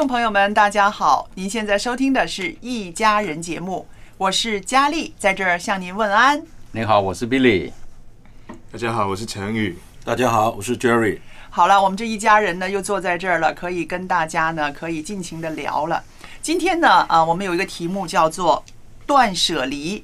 [0.00, 1.28] 众朋友们，大家好！
[1.34, 6.42] 您现在收听的是《一家人》节目，我是佳丽，在这儿向您问安。
[6.72, 7.70] 你好，我是 Billy。
[8.72, 9.76] 大家好，我是陈宇。
[10.02, 11.18] 大家好，我是 Jerry。
[11.50, 16.02] 好了，我们这一家人呢又坐在这儿了，可以跟大家呢可以尽情的聊了。
[16.40, 18.64] 今天呢啊，我们有一个题目叫做
[19.06, 20.02] “断舍离”，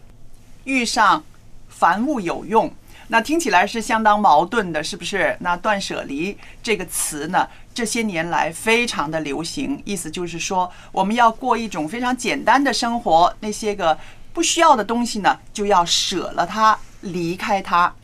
[0.64, 1.24] 遇上
[1.68, 2.70] 凡物有用。
[3.08, 5.36] 那听起来是相当矛盾的，是不是？
[5.40, 13.96] 那“断舍离”这个词呢，这些年来非常的流行，意思就是说，我们要过一种非常简单的生活，那些个
[14.32, 17.94] 不需要的东西呢，就要舍了它，离开它。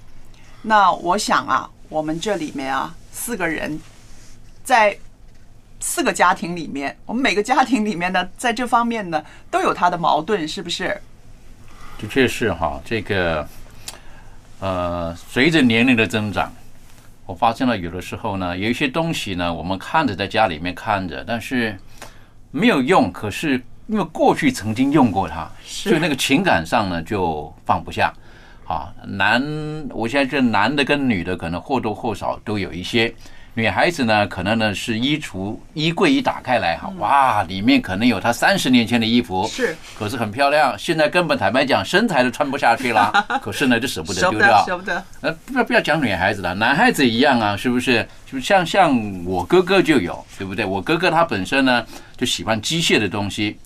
[0.63, 3.81] 那我想啊，我们这里面啊，四个人
[4.63, 4.97] 在
[5.81, 11.03] 四个家庭里面，我们每个家庭里面呢，在这方面呢，都有它的矛盾，是不是？
[11.99, 13.45] 的确是哈，这个
[14.63, 16.53] 呃，随着年龄的增长，
[17.27, 21.77] 我发现了有的时候呢，有一些东西呢，我们看着在家里面看着，但是
[22.53, 28.15] 没有用，可是因为过去曾经用过它，所以那个情感上呢就放不下。
[28.69, 29.43] 啊，男，
[29.91, 33.13] 我现在觉得男的跟女的可能或多或少都有一些。
[33.55, 40.75] 女孩子呢，可能呢是衣橱衣柜一打开来，哈，哇，里面可能有她三十年前的衣服，是，可是很漂亮。
[40.79, 44.65] 现在根本坦白讲，身材都穿不下去了， 可是呢就舍不得丢掉。
[44.65, 45.05] 舍不得。
[45.21, 48.09] 呃，不要不要讲女孩子了，男孩子一样啊，是不是？
[48.25, 50.65] 就像像我哥哥就有，对不对？
[50.65, 51.85] 我哥哥他本身呢
[52.17, 53.59] 就喜欢机械的东西，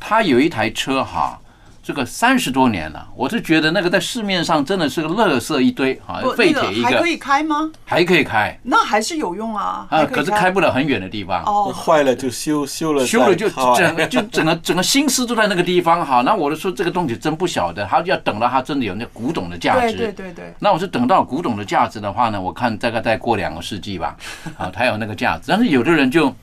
[0.00, 1.38] 他有一台车哈，
[1.84, 7.70] 这个三十多年了，我是觉得那个在市面上真的是个垃圾一堆啊，，废铁一个个还可，以开吗？
[7.84, 9.86] 还可以开那还是有用啊。
[9.90, 11.44] 啊，可是开不了很远的地方。
[11.44, 16.22] 哦，坏了就修，修了修了就整个就整个 整个心思都在那个地方哈。
[16.22, 19.98] 那我就说这个东西真不晓得，他要等到它真的有那古董的价对值。
[19.98, 24.16] 对对对，那我是等到古董的价值的话呢，我看大概再过两个世纪吧，
[24.56, 25.44] 啊，它有那个价值。
[25.48, 26.34] 但是有的人就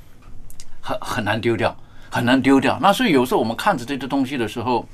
[0.82, 1.76] 很很难丢掉，
[2.12, 2.78] 很难丢掉。
[2.80, 4.88] 那所以有时候我们看着这些东西的时候，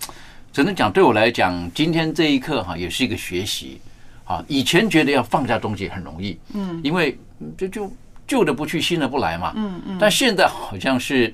[0.58, 3.80] 只能讲对我来讲，今天这一刻哈，也是一个学习。
[4.26, 7.16] 啊，以前觉得要放下东西很容易，嗯，因为
[7.56, 7.94] 这就
[8.26, 9.98] 旧的不去，新的不来嘛，嗯嗯。
[10.00, 11.32] 但现在好像是，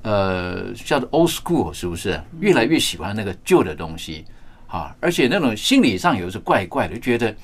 [0.00, 2.18] 呃，叫做 old school，是不是？
[2.40, 4.24] 越来越喜欢那个旧的东西，
[4.66, 7.36] 啊，而且那种心理上有时候怪怪的，觉得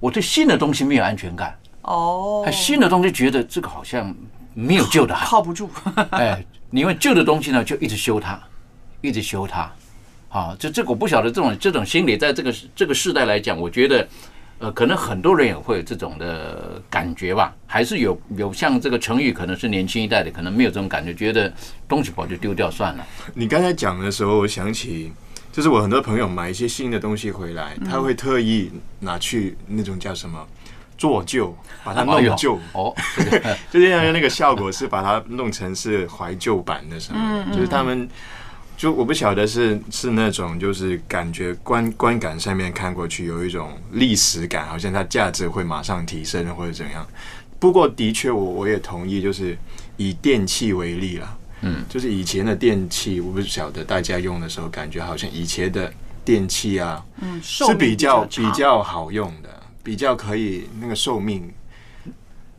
[0.00, 4.12] 我对新的东西没有安全感，哦，哎，新的东西觉得这个好像
[4.54, 5.70] 没有旧的好，靠不住。
[6.10, 8.42] 哎，因为旧的东西呢，就一直修它，
[9.00, 9.72] 一直修它，
[10.32, 14.08] 啊，就这个我不晓得这种这种心理，在这个这个时代来讲，我觉得，
[14.60, 21.52] 呃，可能很多人也会有这种的感觉吧，还是有有像这个成语，可能是年轻一代的，可能没有这种感觉，觉得
[21.86, 23.06] 东西跑就丢掉算了。
[23.34, 25.12] 你刚才讲的时候，我想起，
[25.52, 30.42] 就是我很多朋友买一些新的东西回来，他会特意拿去那种叫什么
[30.96, 31.54] 做旧，
[31.84, 32.58] 把它弄旧。
[32.72, 32.94] 哦，
[33.70, 38.08] 就这样，那个效果是把它弄成是怀旧版的什么的，就是他们。
[38.82, 47.06] 就我不晓得是是那种就是感觉观观感上面看过去有一种历史感，好像它价值会马上提升或者怎样。
[47.60, 49.56] 不过的确我我也同意，就是
[49.96, 55.94] 以电器为例啦，嗯，就是以前的电器，我不晓得大家用的时候感觉好像以前的
[56.24, 61.48] 电器啊，嗯，是比较比较好用的，比较可以那个寿命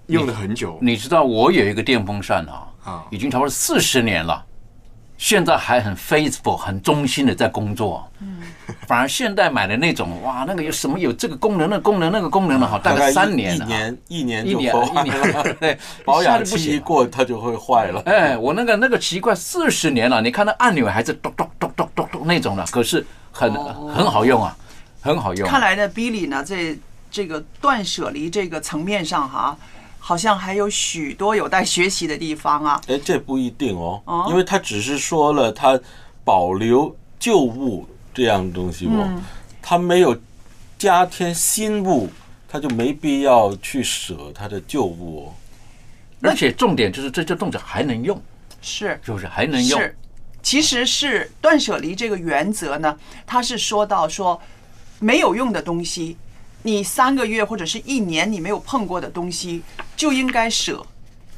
[0.07, 0.79] 用的很久。
[0.81, 3.03] 你知道我有一个电风扇啊，啊。
[3.11, 4.45] 已经超过四十年了，
[5.23, 8.05] 现在还很 faithful、很忠心的在工作。
[8.19, 8.41] 嗯，
[8.85, 15.15] 反而现代买的那种，哇，那个有什么有这个功能、那个功能、那个功能的哈，大概三年一年一年一年一年，
[15.61, 18.01] 对，保养期一过它就会坏了。
[18.05, 23.49] 哎，我那个那个奇怪，四十年了，你看那按钮还是咚咚咚咚咚咚那种的，可是很
[23.93, 24.53] 很好用啊，
[24.99, 25.47] 很好用。
[25.47, 26.75] 看来呢，Billy 呢，在
[27.09, 29.57] 这个断舍离这个层面上哈，
[30.05, 32.81] 好像还有许多有待学习的地方啊。
[32.87, 35.79] 哎，这不一定哦哦，因为他只是说了他
[36.25, 39.21] 保留旧物这样东西哦，
[39.61, 40.19] 他没有
[40.77, 42.09] 加添新物，
[42.49, 45.33] 他就没必要去舍他的旧物哦。
[46.21, 48.21] 而且重点就是这这动作还能用，
[48.61, 49.79] 是是不是还能用？
[49.79, 49.95] 是，
[50.41, 54.37] 其实是断舍离这个原则呢，它是说到说
[54.99, 56.17] 没有用的东西，
[56.63, 59.61] 你三个月或者是一年你没有碰过的东西，
[59.95, 60.85] 就应该舍。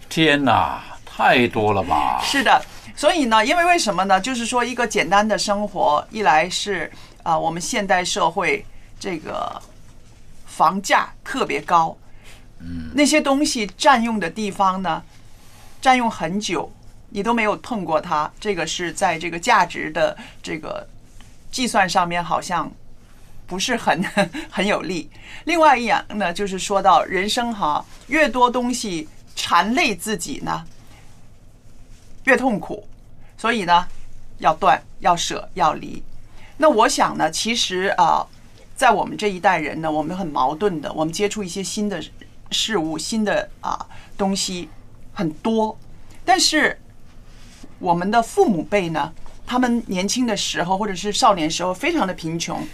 [0.10, 2.22] 天哪，太多了吧？
[2.24, 2.63] 是的，
[2.96, 4.19] 所以呢，因为为什么呢？
[4.19, 6.92] 就是说一个简单的生活，一来是
[7.24, 8.63] 啊、我们现代社会
[9.00, 9.60] 这个
[10.46, 11.98] 房价特别高，
[12.60, 15.02] 嗯，那些东西占用的地方呢，
[15.81, 16.72] 占用很久，
[17.10, 20.88] 你都没有碰过它，这个是在这个价值的这个
[21.52, 22.72] 计算上面好像
[23.47, 24.03] 不是很
[24.50, 25.09] 很有利。
[25.45, 30.65] 另外一样呢，就是说到人生哈，越多东西缠累自己呢，
[32.24, 32.88] 越痛苦，
[33.38, 33.88] 所以呢，
[34.39, 36.01] 要断、要舍、要离。
[36.57, 38.25] 那我想呢，其实啊、
[38.75, 42.03] 在我们这一代人呢，我们很矛盾的，我们接触一些新的
[42.51, 43.86] 事物、新的啊
[44.18, 44.69] 东西
[45.13, 45.77] 很多，
[46.24, 46.80] 但是
[47.80, 49.13] 我们的父母辈呢，
[49.45, 52.65] 他们年轻的时候或者是少年时候非常的贫穷，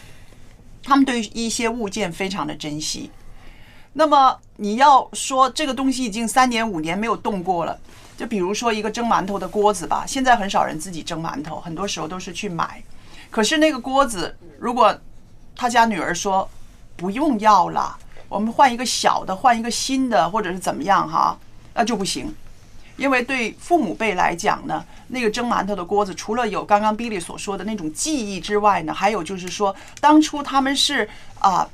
[0.84, 3.12] 他们对一些物件非常的珍惜。
[3.94, 7.78] 那么你要说这个东西已经三年五年没有动过了，
[8.18, 12.82] 就比如说一个蒸馒头的锅子吧，现在很少人自己蒸馒头，很多时候都是去买。
[13.30, 14.98] 可是那个锅子，如果
[15.56, 16.50] 他家女儿说
[16.96, 17.98] 不用要了，
[18.30, 21.38] 我们换一个小的，换一个新的，或者是怎么样哈，
[21.74, 22.34] 那就不行。
[23.02, 31.10] 因为对父母辈来讲呢，那个蒸馒头的锅子，除了有刚刚 Billy 所说的那种记忆之外呢，还有就是说，当初他们是
[31.40, 31.68] 啊、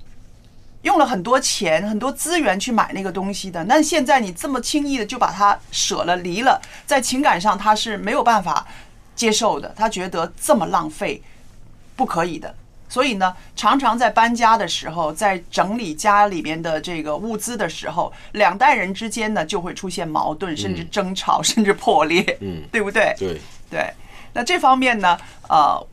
[0.84, 3.62] 用了很多钱、很多资源去买那个东西的。
[3.66, 8.66] 那现在你这么轻易的就把它舍了、离了，在情感上他是没有办法
[9.14, 11.22] 接受的，他觉得这么浪费，
[11.98, 12.56] 不可以的。
[12.90, 23.14] 所以呢，常常在搬家的时候，在整理家里面的这个物资的时候，两代人之间呢就会出现矛盾，甚至争吵，甚至破裂，嗯，对不对？
[23.18, 23.94] 对，对。
[24.34, 25.18] 那这方面呢，
[25.50, 25.86] 呃，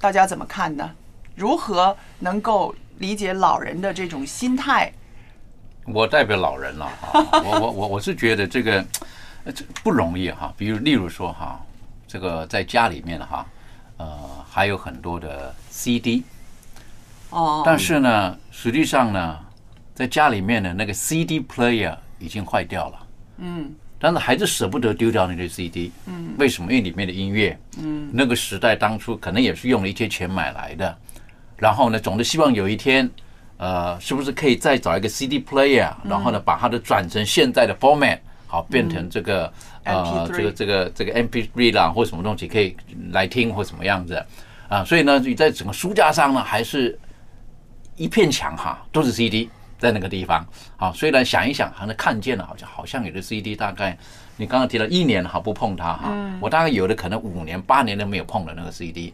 [0.00, 0.90] 大家怎么看呢？
[1.36, 4.92] 如何能够理解老人的这种心态？
[5.86, 8.84] 我代表老人了 哈，我我我我是觉得这个
[9.44, 10.52] 呃这不容易哈。
[10.56, 11.60] 比如例如说哈，
[12.06, 13.46] 这个在家里面哈，
[13.96, 14.18] 呃，
[14.48, 16.22] 还有很多的 CD，
[17.30, 19.38] 哦，但是呢，实际上呢，
[19.94, 23.06] 在家里面的那个 CD player 已经坏掉了，
[23.38, 23.74] 嗯。
[24.02, 25.92] 但是还是舍不得丢掉那个 CD。
[26.06, 26.34] 嗯。
[26.38, 26.72] 为什么？
[26.72, 28.08] 因为里面的音乐，嗯。
[28.12, 30.96] 那个时代当初可能也是用了一些钱买来的，
[31.58, 33.08] 然后呢，总是希望有一天，
[33.58, 39.52] 呃，是不是可以再找一个 CD player，然后呢，把它的转成现在的 format，好变成这个、
[39.84, 42.74] 呃这个这个这个 MP3 啦或什么东西可以
[43.12, 44.24] 来听或什么样子。
[44.70, 46.98] 啊，所以呢，你在整个书架上呢，还是
[48.00, 50.42] 一片墙哈，都是 CD 在那个地方。
[50.78, 53.94] 好，虽然想一想，好像看见了，好像好像有的 CD 大概
[54.38, 59.12] 你刚刚提到一年哈不碰它哈，我大概有的可能五年八年都没有碰的那个 CD。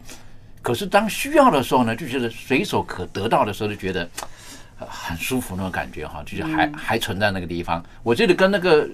[0.61, 4.09] 可是当需要的时候呢，就觉得随手可得到的时候，就觉得
[4.79, 7.83] 呃很舒服那种感觉哈，就是还还存在那个地方。
[8.03, 8.89] 我觉得跟那个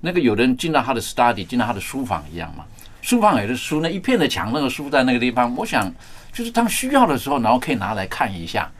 [0.00, 2.64] 那个有人进到他的 study，进到他的书房一样嘛。
[3.02, 5.92] 书房有的书呢，一片的墙，那个书在那个地方，我想
[6.32, 8.70] 就是当需要的时候，然后可以拿来看一下。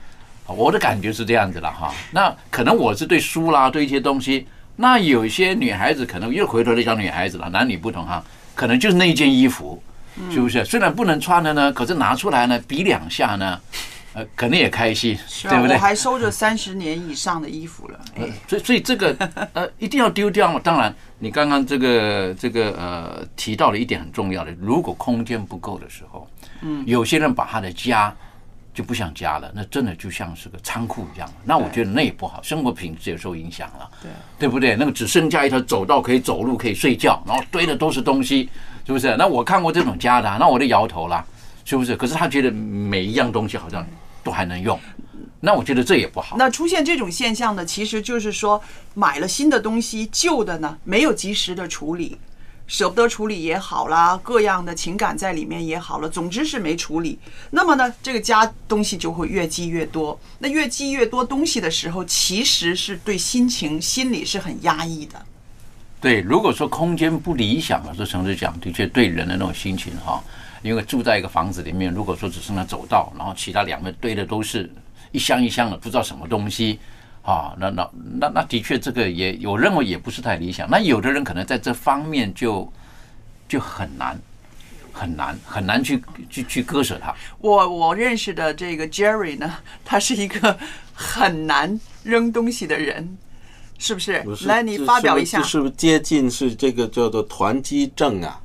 [0.46, 1.92] 我的感觉是这样子了哈。
[2.10, 4.46] 那可能我是对书啦，对一些东西，
[4.76, 8.22] 那有一些女孩子可能又回头来讲女孩子了，男女不同哈，
[8.54, 9.82] 可能就是那一件衣服，
[10.30, 10.64] 是不是？
[10.64, 13.60] 虽然不能穿的呢，可是拿出来呢，比两下呢，
[14.12, 15.80] 呃，肯定也开心，对不对我？
[15.80, 18.00] 还收着三十年以上的衣服了。
[18.16, 19.16] 哎，所以所以这个
[19.54, 20.60] 呃一定要丢掉嘛。
[20.62, 26.28] 当然，你刚刚这个这个呃提到了一点很重要的，如果空间不够的时候，
[26.60, 28.14] 嗯，有些人把他的家
[28.74, 31.32] 就不想家了，那真的就像是个仓库一样。
[31.44, 34.74] 那我觉得那也不好，生活品质也受影响了，对对不对？
[34.76, 38.50] 那个只剩下一条走道可以走路可以睡觉，然后堆的都是东西，
[38.84, 39.16] 是不是？
[39.16, 41.24] 那我看过这种家的啊、那我就摇头啦，
[41.64, 41.96] 是不是？
[41.96, 43.86] 可是他觉得每一样东西好像
[44.24, 44.78] 都还能用，
[45.40, 46.36] 那我觉得这也不好。
[46.36, 48.60] 那出现这种现象呢，其实就是说
[48.94, 52.18] 买了新的东西，旧的呢没有及时的处理，
[52.66, 57.18] 舍不得处理也好啦，各样的情感在里面也好了，总之是没处理。
[57.50, 60.18] 那么呢，这个家东西就会越积越多。
[60.38, 65.20] 那越积越多东西的时候，其实是对心情、心理是很压抑的。
[66.00, 70.22] 对，如果说空间不理想了，这城市讲的确对人的那种心情哈，
[70.62, 74.70] 因为住在一个房子里面，如果说只剩下走道，然后其他两边堆的都是
[75.12, 76.78] 一箱一箱的不知道什么东西
[77.24, 77.90] 啊，那那
[78.20, 80.68] 那那的确这个也我认为也不是太理想。
[80.68, 82.70] 那有的人可能在这方面就
[83.48, 84.20] 就很难
[84.92, 87.14] 很难很难去去去割舍它。
[87.38, 89.54] 我我认识的这个 Jerry 呢，
[89.84, 90.56] 他是一个
[90.92, 93.16] 很难扔东西的人，
[93.78, 94.20] 是不是？
[94.22, 95.50] 不是来，你发表一下是不是。
[95.50, 98.38] 是不是接近是这个叫做囤积症啊？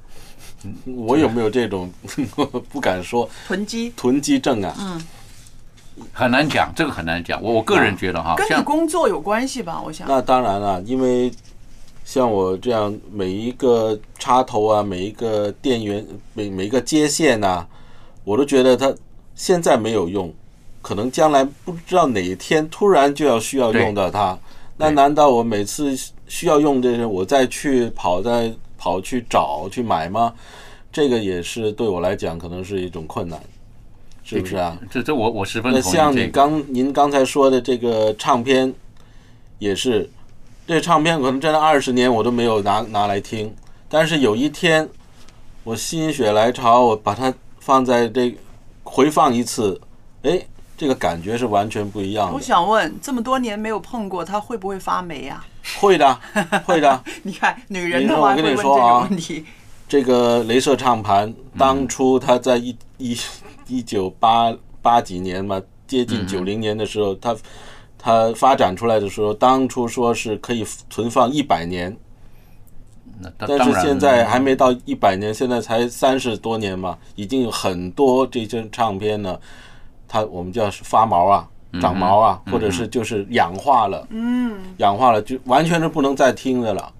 [0.86, 1.92] 我有没有这种
[2.70, 4.76] 不敢说囤积囤积症啊？
[4.80, 5.02] 嗯，
[6.14, 7.42] 很难讲，这个很难讲。
[7.42, 9.82] 我我个人觉得哈，跟你工作有关系吧？
[9.86, 10.08] 我想。
[10.08, 11.32] 那当然了，因为
[12.04, 17.66] 像我这样每一个插头啊，每一个电源，每每一个接线呐、
[18.24, 18.94] 我都觉得它
[19.36, 20.34] 现在没有用，
[20.82, 24.38] 可能将来不知道哪一天突然就要需要用到它。
[24.78, 25.96] 那难道我每次
[26.28, 30.34] 需要用这些，我再去跑再跑去找去买吗？
[30.92, 33.40] 这个也是对我来讲可能是一种困难，
[34.38, 34.78] 是不是啊？
[34.92, 35.98] 这这我我十分同意这个。
[35.98, 38.72] 像你刚您刚才说的这个唱片，
[39.58, 40.10] 也是，
[40.68, 43.54] 这唱片可能真的二十年我都没有拿拿来听，
[43.88, 44.88] 但是有一天
[45.64, 48.36] 我心血来潮，我把它放在这
[48.84, 49.82] 回放一次，
[50.22, 50.40] 哎，
[50.78, 52.40] 这个感觉是完全不一样的我。
[52.40, 55.44] 想问，这么多年没有碰过，它会不会发霉啊？
[55.80, 56.20] 会的，
[56.66, 57.04] 会的。
[57.24, 59.46] 你看，女人的话会问这你说啊个问题。
[59.88, 63.18] 这个镭射唱盘，当初它在一一
[63.70, 67.36] 一九八八几年嘛，接近九零年的时候，它
[67.98, 71.96] 它发展出来的时候，当初说是可以存放一百年，
[73.20, 79.40] 那但是现在还没到一百年，现在才三十多年嘛，已经有很多这些唱片呢，
[80.08, 81.48] 它我们叫是发毛啊、
[81.82, 86.94] 长毛啊，或者是就是氧化了，嗯，氧化了就完全是不能再听的了，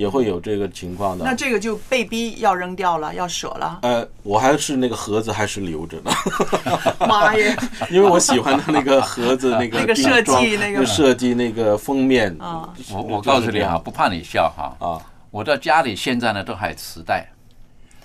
[0.00, 1.24] 也会有这个情况的。
[1.24, 3.78] 那这个就被逼要扔掉了，要舍了。
[3.82, 6.10] 呃，我还是那个盒子还是留着的，
[7.06, 7.54] 妈耶！
[7.92, 10.86] 因为我喜欢它那个盒子那个那个设计那个。
[10.86, 12.34] 设计那个封面。
[12.40, 14.74] 啊，我我告诉你啊，不怕你笑哈。
[14.78, 14.98] 啊，
[15.30, 17.28] 我到家里现在呢都还磁带，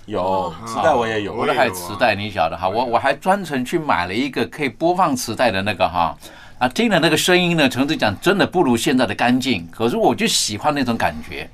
[0.04, 6.14] 有磁带我也有，我都还磁带，你晓得哈，我我还专程去买了一个可以播放磁带的那个哈。
[6.58, 9.68] 啊，听了那个声音呢，诚实讲，真的不如现在的干净。
[9.70, 11.48] 可是我就喜欢那种感觉，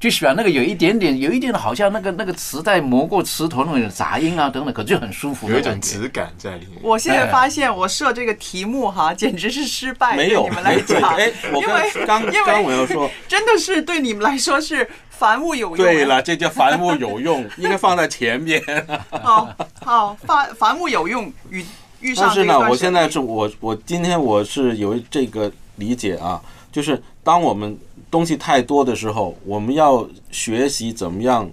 [0.00, 6.78] 就喜欢那个有一点点，有一点好像那个那个磁带磨过磁头那种杂音啊等等，可就很舒服，有一种质感在里面。
[6.80, 15.76] 我现在发现我设这个题目哈，简直是失败，没有对你们来讲，哎我因为刚因为刚我要说，真的是对你们来说是凡物有用。
[15.76, 18.62] 对了，这叫凡物有用， 应该放在前面。
[19.10, 21.62] 好好凡凡物有用，遇
[22.00, 26.40] 遇上但是呢，我现在是我我今天我是有这个理解啊，
[26.72, 27.78] 就是当我们
[28.10, 31.48] 东西太多的时候，我们要学习怎么样，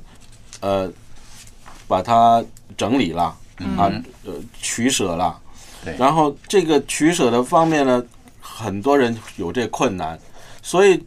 [0.60, 0.92] 呃，
[1.88, 2.44] 把它
[2.76, 3.24] 整理了
[3.78, 3.92] 啊，
[4.26, 5.40] 呃，取舍了。
[5.86, 5.96] 对。
[5.98, 8.04] 然后这个取舍的方面呢，
[8.42, 10.20] 很多人有这困难，
[10.64, 11.04] 所以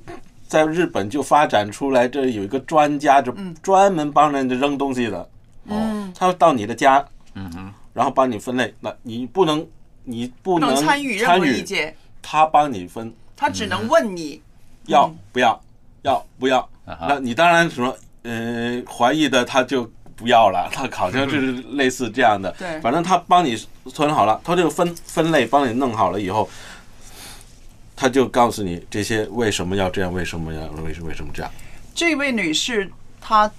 [0.47, 5.29] 在日本就发展出来，这有一个专家，就专门帮人家扔东西的。
[5.67, 7.05] 嗯，他到你的家，
[7.35, 9.67] 嗯哼，然后帮你分类，那你不能，
[10.05, 14.41] 你不不能能参与任何参与意见，他帮你分，他只能问你。
[14.91, 15.61] 要不要，
[16.03, 16.69] 要不要？
[17.09, 22.51] 那你当然什么，呃，怀疑的他就不要了，他好像就是 类似这样的。
[22.59, 23.57] 对反正他帮你
[23.93, 26.49] 存好了，他就分分类帮你弄好了以后，
[27.97, 31.51] 他就告诉你这些为什么要这样，为什么要为什么为什么这样。
[31.95, 33.51] 这位女士她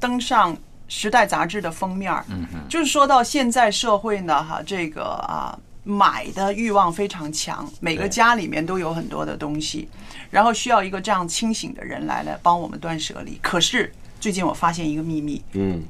[0.00, 0.54] 登上
[0.88, 2.24] 《时代》杂志的封面儿，
[2.68, 9.88] 就是说到现在社会呢，哈，这个啊买的欲望非常强，每个家里面都有很多的东西，
[10.32, 13.38] 然后需要一个这样清醒的人来来帮我们断舍离。
[13.42, 15.82] 可是最近我发现一个秘密，嗯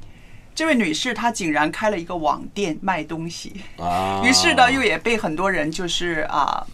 [0.53, 6.67] 这位女士她竟然开了一个网店卖东西，啊，于是呢，又也被很多人就是啊，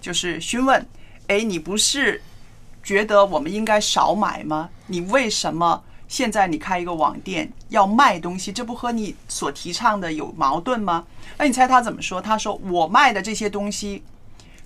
[0.00, 0.84] 就是询问，
[1.28, 2.20] 哎，你不是
[2.82, 4.68] 觉得我们应该少买吗？
[4.88, 8.52] 你为什么现在你开一个网店要卖东西？
[8.52, 11.06] 这不和你所提倡的有矛盾吗？
[11.38, 12.20] 那你猜他怎么说？
[12.20, 14.02] 他说我卖的这些东西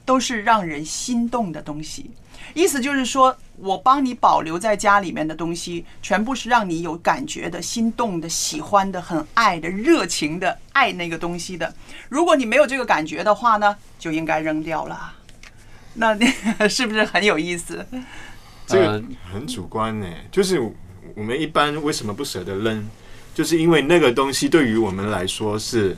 [0.07, 2.11] 都是让人心动的东西，
[2.55, 11.75] 意思就是说我帮你保留在家里面的东西，全部是让你有感觉的、心动的、喜欢的、很爱的、热情的爱那个东西的。
[12.09, 15.15] 如果你没有这个感觉的话呢，就应该扔掉了。
[15.95, 17.87] 那那 是不是很有意思？
[18.67, 20.61] 这个呃很主观呢，就是
[21.15, 22.87] 我们一般为什么不舍得扔？
[23.35, 25.97] 就是因为那个东西对于我们来说是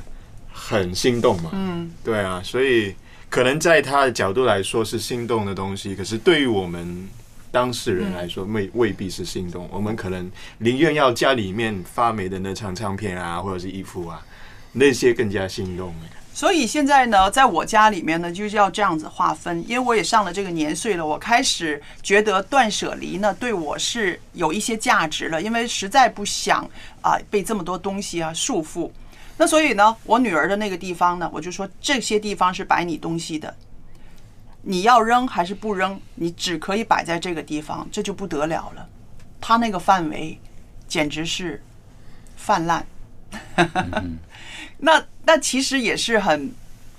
[0.53, 1.51] 很心动嘛。
[1.53, 2.95] 嗯，对啊，所以
[3.29, 7.09] 可能在他的角度来说是心动的东西，可是对于我们
[7.51, 9.69] 当事人来说，未未必是心动。
[9.71, 14.25] 我们可能宁愿要家里面发霉的那张唱片啊，或者是衣服啊，
[14.73, 15.95] 那些更加心动。
[16.33, 26.65] 所以现在呢，在我家里面呢，就是要这样子划分，因为我也上了这个年岁了，我开始觉得断舍离呢，对我是有一些价值了，因为实在不想
[27.03, 28.91] 啊被这么多东西啊束缚。
[29.39, 33.57] 那所以呢，我女儿的那个地方呢，我就说这些地方是摆你东西的，
[34.63, 38.87] 你要扔还是不扔，你只可以摆在这个地方，这就不得了了。
[39.41, 40.39] 她那个范围
[40.87, 41.63] 简直是
[42.37, 42.85] 泛滥。
[44.79, 46.53] 那那其实也是很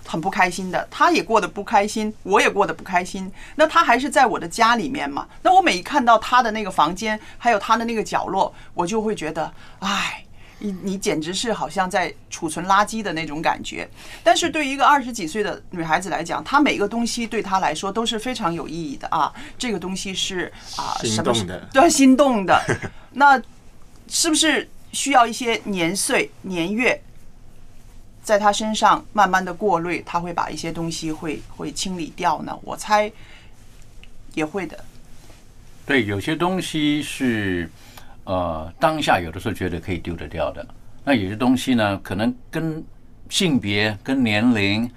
[0.06, 3.32] 很不开心的，他也过得不开心，我也过得不开心。
[3.56, 5.28] 那他还是在我的家里面嘛？
[5.42, 10.24] 那我每一看到他的那个房间，还有他的那个角落，我就会觉得，哎，
[10.60, 13.90] 你你简直是好像在储存垃圾的那种感觉。
[14.24, 19.34] 但是对于一个二十几岁的女孩子来讲，她每个东西对她来说都是非常有意义的啊。
[19.58, 22.62] 这个东西是啊，心动的，对，心动的。
[23.14, 23.42] 那
[24.08, 27.02] 是不是需要一些年岁年月？
[28.22, 32.56] 在她身上慢慢的过滤，她会把一些东西会会清理掉呢。
[32.62, 33.12] 我猜
[34.36, 34.86] 也会的。
[35.86, 37.68] 对，有些东西是
[38.30, 40.64] 呃当下有的时候觉得可以丢得掉的，
[41.04, 42.84] 那有些东西呢，可能跟
[43.28, 44.88] 性别、跟年龄，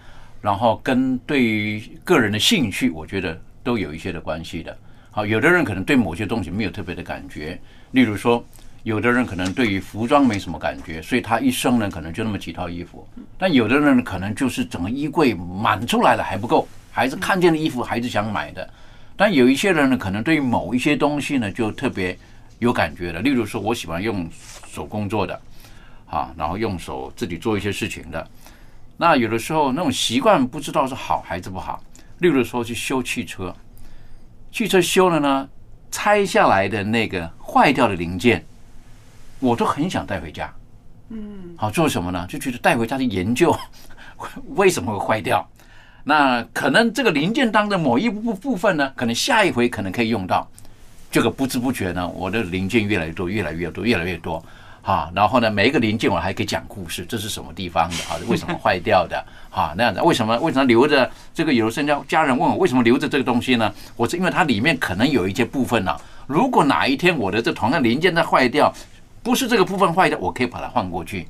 [0.43, 4.77] 然后跟对于个人的兴趣，我觉得都有一些的关系的。
[5.11, 7.59] 好，有的人可能对某些东西没有特别的感觉，
[7.93, 8.45] 例如说。
[8.85, 13.07] 有的人可能对于服装没什么感觉，所以他一生呢可能就那么几套衣服。
[13.39, 18.69] 但有的人可能就是整个衣柜满出来了还不够，还是看见的衣服还是想买的。
[19.17, 22.19] 但有一些人呢，可能对于某一些东西呢就特别
[22.63, 23.21] 有感觉的。
[23.21, 24.29] 例如说，我喜欢用
[24.69, 25.39] 手工作的，
[26.09, 28.31] 啊，然后用手自己做一些事情的。
[28.97, 31.83] 那有的时候那种习惯不知道是好还是不好。
[32.19, 33.53] 例如说去修汽车，
[34.53, 35.49] 汽车修了呢，
[35.91, 38.45] 拆下来的那个坏掉的零件。
[39.41, 40.55] 我都很想带回家，
[41.09, 42.25] 嗯，好做什么呢？
[42.29, 43.53] 就觉得带回家去研究
[44.55, 45.45] 为什么会坏掉。
[46.05, 50.49] 那可能这个零件当中某一部部分呢，可能下一回可能可以用到。
[51.13, 54.43] 这个不知不觉呢，我的零件越来越多，越来越多，越来越多。
[54.81, 58.19] 哈，然后呢，每一个零件我还可以讲故事，这是什么地方的啊？
[58.27, 59.25] 为什么坏掉的？
[59.51, 61.53] 哈，那样子，为什么为什么留着这个？
[61.53, 63.73] 有的时候家人问我为什么留着这个东西呢？
[63.95, 65.97] 我是因为它里面可能有一些部分呢，
[66.27, 68.73] 如果哪一天我的这同样零件在坏掉。
[69.25, 71.29] 不是这个部分坏掉，我可以把它换过去。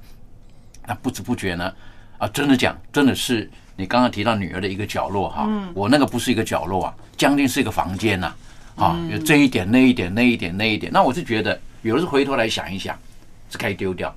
[0.86, 1.70] 那不知不觉呢，
[2.16, 8.34] 啊，真的讲，真的是你刚刚提到女儿的一个角落哈，我那个不是一个角落啊，将近是一个房间呐，啊，
[9.10, 12.98] 有这一点那一点那一点那一点，那我是觉得有的时候回头来想一想，
[13.50, 14.14] 是该丢掉，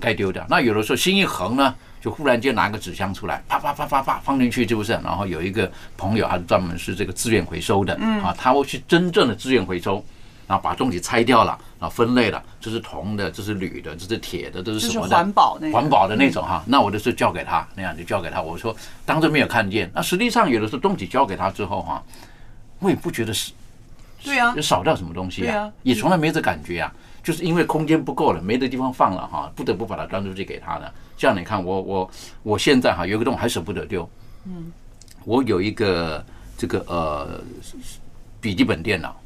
[0.00, 0.46] 该丢掉。
[0.48, 4.92] 那有的时候心一横呢，就忽然间拿个纸箱出来，啪啪啪啪啪放进去，是不是？
[5.04, 10.04] 然后有一个朋友，他专门是这个自愿回收的，啊，他会去真正的自愿回收。
[10.48, 15.16] 然后把东西拆掉了，然后分类了，这是铜的，这是铝的，这是铁的，这是什么的？
[15.16, 16.62] 环保那环保的那种哈。
[16.66, 18.42] 那我就是交给他，那样就交给他。
[18.42, 19.90] 我说当着没有看见。
[19.94, 22.02] 那实际上有的时候东西交给他之后哈，
[22.80, 23.52] 我也不觉得是，
[24.24, 25.72] 对呀，少掉什么东西啊？
[25.82, 26.92] 也从来没这感觉啊。
[27.22, 30.92] 就是因为空间不够了，没的地方放了哈，不得不把它端出去给他的。
[31.16, 32.10] 像你看，我我
[32.42, 34.08] 我现在哈有个洞还舍不得丢。
[34.46, 34.72] 嗯，
[35.24, 36.24] 我有一个
[36.58, 37.40] 这个呃
[38.40, 39.16] 笔记本电脑。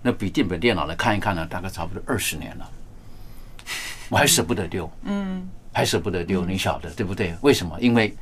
[0.00, 2.70] 那笔记本电脑来看一看呢，大概差不多二十年了，
[4.08, 7.34] 我还舍不得丢，嗯，还舍不得丢，你晓得对不对？
[7.42, 7.76] 为什么？
[7.80, 8.14] 因为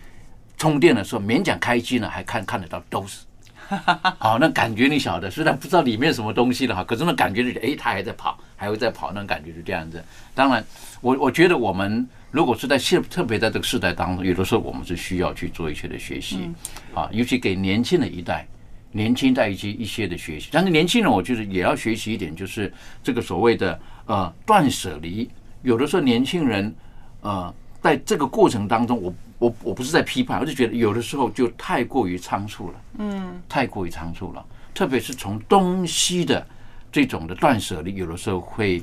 [0.57, 3.21] 充电的时候勉强开机呢，还看看得到都是，
[4.19, 10.03] 好，那感觉你晓得，虽然不知道里面什么东西了哈，可是那感觉就是，哎，它还在跑，还会在跑，那种感觉是这样子。
[10.35, 10.65] 当然，
[11.01, 16.51] 我我觉得我们如果是在现特别在这个时代当中，有的时候我们是需要去做一些的学习，
[16.95, 18.47] 啊，尤其给年轻的一代。
[18.93, 25.29] 年轻在一些一些的学习，但是年轻人我觉得也要学习一点，就是这个所谓的呃断舍离。
[25.61, 26.75] 有的时候年轻人
[27.21, 27.53] 呃
[27.87, 34.45] 在这个过程当中，我我我不是在批判，我就觉得有的时候就太过于仓促了，嗯，太过于仓促了。
[34.75, 36.45] 特别是从东西的
[36.91, 38.83] 这种的断舍离，有的时候会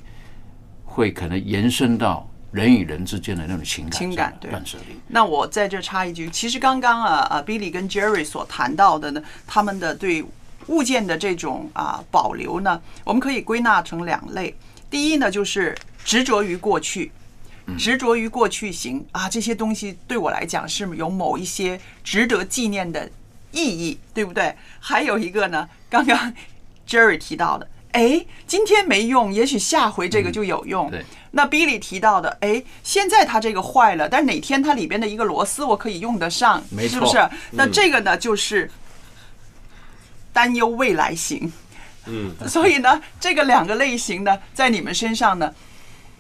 [0.86, 2.26] 会可能延伸到。
[2.54, 4.52] 人与人之间的那种情感，情感对。
[5.08, 10.24] 那我在这插一句，其实刚刚啊啊，Billy 跟 Jerry 所谈到的呢，他们的对
[10.68, 14.56] 物件的这种啊保留呢，我们可以归纳成两类。
[14.88, 17.12] 第一呢，就是执着于过去，
[17.78, 23.10] 执着于过去型啊，这些东西对我来讲是有某一些值得纪念的
[23.52, 24.56] 意义，对不对？
[24.80, 26.34] 还有一个呢，刚刚
[26.88, 30.90] Jerry 提到的哎，今天没用，也许下回这个就有用。
[30.90, 37.30] 对，那 Billy 提到的，哎，现在它这个坏了，但是哪天它里边的一个螺丝我可以用得上，是不是？
[37.52, 38.70] 那这个呢，就是
[40.34, 41.52] 担忧未来型。
[42.08, 45.54] 嗯，所以呢，这个两个类型呢，在你们身上呢，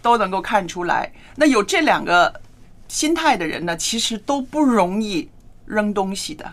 [0.03, 1.11] 都能够看出来。
[1.35, 2.39] 那有这两个
[2.87, 5.27] 心态的人呢，其实都不容易
[5.65, 6.45] 扔东西的。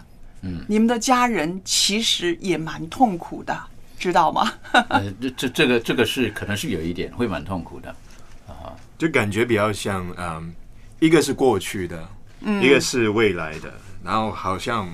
[0.42, 3.54] 嗯，你们的家人其实也蛮痛苦的，
[3.98, 4.50] 知道吗？
[4.88, 7.90] 呃，这这这个这个是可能是有一点会蛮痛苦的
[8.48, 8.72] 啊。
[8.96, 10.54] 就感觉比较像，嗯，
[10.98, 12.08] 一个是过去的，
[12.40, 13.70] 嗯一个是未来的，
[14.02, 14.88] 然后好像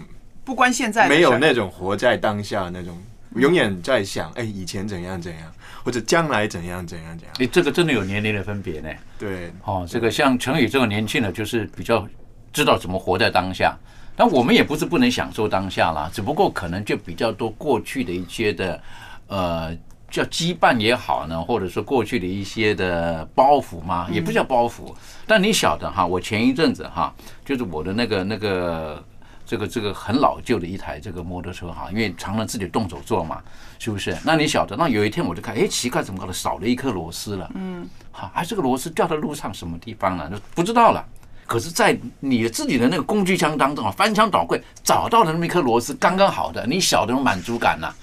[0.45, 2.97] 不关现在没有那种活在当下那种，
[3.37, 5.53] 永远在想，哎，以前怎样怎样，
[5.87, 7.37] 或者将来怎样怎样怎样。
[7.39, 8.89] 你这个真的有年龄的分别呢。
[9.17, 12.05] 对，哦，这个像陈宇这个年轻的，就是比较
[12.53, 13.79] 知道怎么活在当下。
[14.17, 18.83] 但我们也不是不能享受当下啦，只不过可能就比较多过去的一些的，
[19.29, 19.73] 呃，
[20.11, 24.93] 叫羁绊也好呢，或者说过去的一些的包袱嘛，也不叫包袱。
[25.25, 29.05] 但你晓得哈，我前一阵子哈，就是我的那个那个
[29.47, 33.41] 这个这个很老旧的一台这个摩托车哈，因为常常自己动手做嘛，
[33.79, 34.17] 是不是？
[34.25, 37.49] 那你晓得，那有一天我就看，哎，奇怪，怎么搞的少了一颗螺丝了？
[37.55, 40.29] 嗯，好，哎，这个螺丝掉在路上什么地方了？
[40.29, 41.05] 就不知道了。
[41.47, 47.95] 可是，在你自己的那个工具箱当中啊，翻箱倒柜找到了那么一颗螺丝，刚刚好的，你晓得那种满足感呐、啊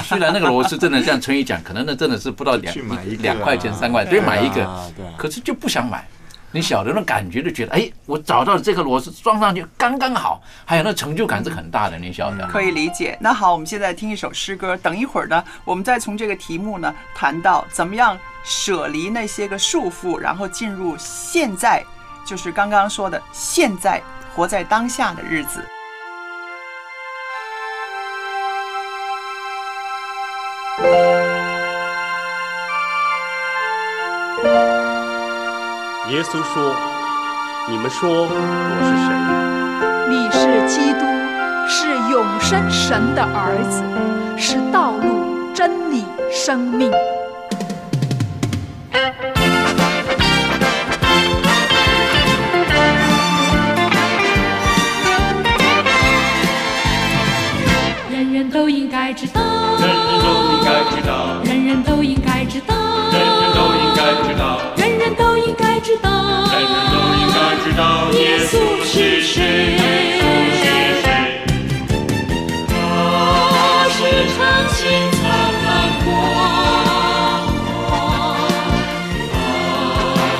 [0.00, 2.74] 虽然那个螺丝真的像陈宇讲，可能那真的是不到两
[3.22, 6.04] 两块钱三块，对，买一个可是就不想买。
[6.54, 12.46] 你晓得那感觉，就觉得哎，我找到了这个螺丝装上去刚刚好，还有那成就感是很大的，你晓得？
[12.46, 13.18] 可以理解。
[13.20, 21.82] 那好，我们现在听一首诗歌，等一会儿呢，我们再从这个题目呢谈到怎么样舍离那些个束缚，然后进入现在，
[22.24, 24.00] 就是刚刚说的现在
[24.32, 25.60] 活在当下的日子。
[36.14, 36.72] 耶稣说
[37.68, 38.28] ：“你们说我
[38.84, 39.10] 是谁？
[40.08, 41.04] 你是基督，
[41.68, 43.82] 是永生神的儿子，
[44.38, 46.88] 是道路、真理、生命。
[58.08, 59.40] 人人都应该知道，
[59.80, 62.73] 人人都应该知道，人人都应该知道，
[65.84, 66.08] 知道，
[66.50, 69.36] 人人都应该知道耶稣是谁？
[72.66, 72.72] 他
[73.90, 73.98] 是
[74.34, 74.40] 长
[74.72, 74.80] 青
[75.12, 75.22] 灿
[75.66, 75.68] 烂
[76.02, 76.06] 光
[77.90, 77.92] 华，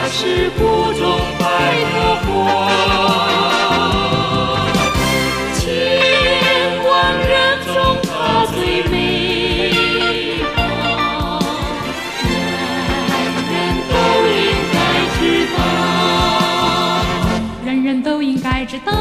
[0.00, 0.60] 他是谷
[0.94, 1.02] 中
[1.38, 1.44] 百
[1.92, 2.32] 合花。
[18.74, 18.92] 知道，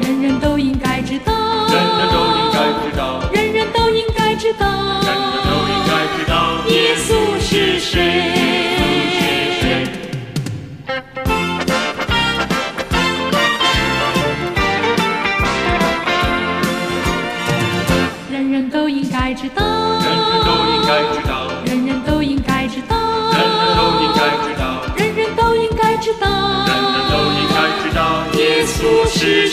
[0.00, 1.28] 人人都应该知道，
[1.70, 4.66] 人人都应该知道，人人都应该知道，
[5.06, 6.66] 人人都应该知道。
[6.66, 8.77] 耶稣是谁？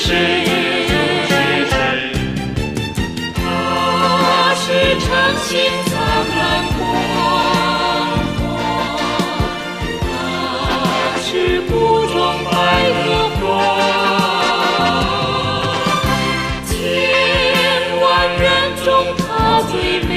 [0.06, 0.13] 是谁？
[3.34, 3.44] 他
[4.54, 4.63] 是
[5.00, 5.10] 长
[5.41, 5.50] 青
[5.88, 5.91] 灿
[6.30, 6.39] 烂
[6.78, 6.80] 光
[7.15, 7.18] 芒，
[10.04, 10.13] 他
[11.24, 11.26] 是
[11.62, 11.74] 谷
[12.06, 12.13] 中
[12.46, 12.54] 百
[12.94, 13.04] 合
[13.39, 13.41] 花。
[16.68, 16.70] 千
[18.00, 18.06] 万
[18.38, 18.46] 人
[18.86, 18.86] 中
[19.18, 19.26] 他
[19.72, 19.74] 最
[20.08, 20.13] 美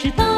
[0.00, 0.29] 知道，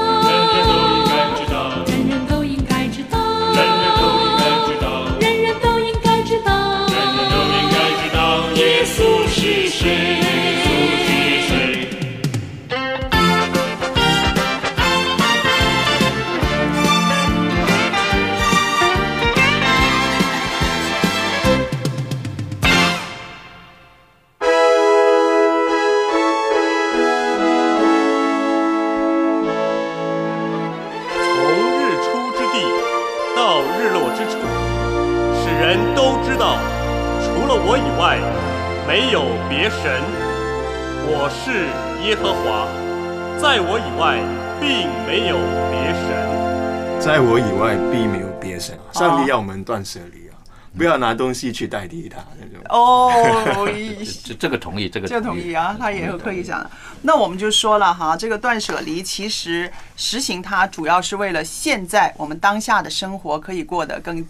[49.32, 49.32] 有别神。
[49.32, 50.36] 在我们断舍离啊，
[50.76, 52.62] 不要拿东西去代替它那种。
[52.68, 53.66] 哦，
[54.24, 56.70] 这这个同意，这个这同意啊，他也有刻意讲。
[57.02, 64.24] 那我们就说了哈，这个断舍离其实实行它主要是为了现在我们当下的生活可以过得更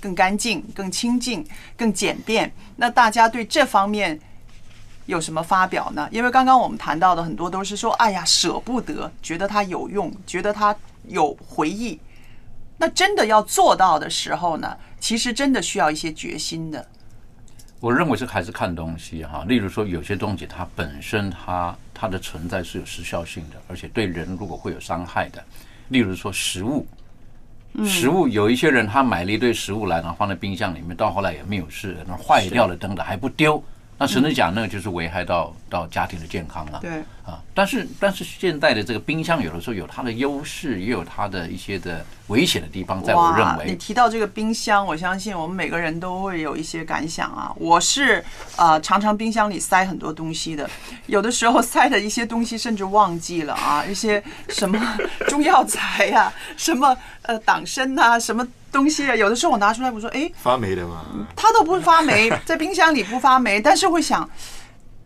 [0.00, 2.52] 更干净、更清净、更简便。
[2.76, 4.18] 那大家对这方面
[5.06, 6.08] 有什么发表呢？
[6.10, 10.74] 因为刚刚我们谈到的很多都是说，哎呀，舍不得，觉得它有用，觉得它
[11.06, 11.98] 有回忆。
[12.80, 16.84] 那真的要做到的时候呢，其实真的需要一些决心的。
[17.78, 25.44] 我认为是还是看东西哈，例如说有些东西它本身它它的存在是有时效性的，而且对人如果会有伤害的，
[25.88, 26.86] 例如说食物，
[27.84, 33.62] 食物有一些人他买了一堆食物来，然后放在冰箱里面，到后来也没有事，那坏掉了等等还不丢，
[34.00, 36.78] 那甚至讲那个就是危害到到家庭的健康了。
[36.80, 36.90] 对
[37.22, 43.76] 啊，但是但是现在的这个冰箱有的时候有它的优势，也有它的一些的危险的地方，在我认为，你。
[43.76, 47.52] 提到这个冰箱，我相信我们每个人都会有一些感想啊。
[47.56, 48.24] 我是
[48.56, 50.68] 呃常常冰箱里塞很多东西的，
[51.04, 54.80] 有的时候塞的一些东西甚至忘记了啊，一些什么
[55.28, 61.04] 中药材呀、什么呃党参呐、什么东西啊，有的时候我拿出来，我说哎，发霉的吗，
[61.36, 64.28] 它都不发霉， 在冰箱里不发霉，但是会想。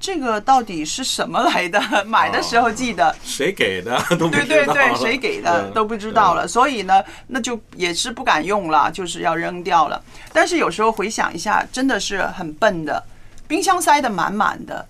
[0.00, 1.80] 这个到底是什么来的？
[2.04, 10.02] 买的时候记得，谁给的 都不对知道对对，谁给的都不知道了，所以呢，那就也是不敢用了，就是要扔掉了。
[10.30, 13.02] 但是有时候回想一下，真的是很笨的，
[13.48, 14.86] 冰箱塞得满满的。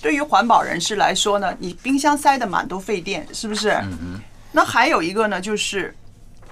[0.00, 3.78] 对于环保人士来说呢，你冰箱塞得满都费电，是不是？
[4.52, 5.94] 那还有一个呢，就是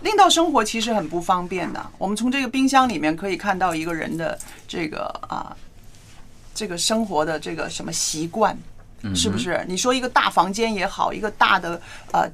[0.04, 1.84] 令到生活其实很不方便的。
[1.98, 4.38] 我们从这个冰箱里面可以看到一个人的
[4.68, 5.56] 这个啊，
[6.54, 8.56] 这个生活的这个什么习惯，
[9.14, 9.64] 是不是？
[9.66, 11.80] 你说一个大房间也好，一个大的
[12.12, 12.30] 呃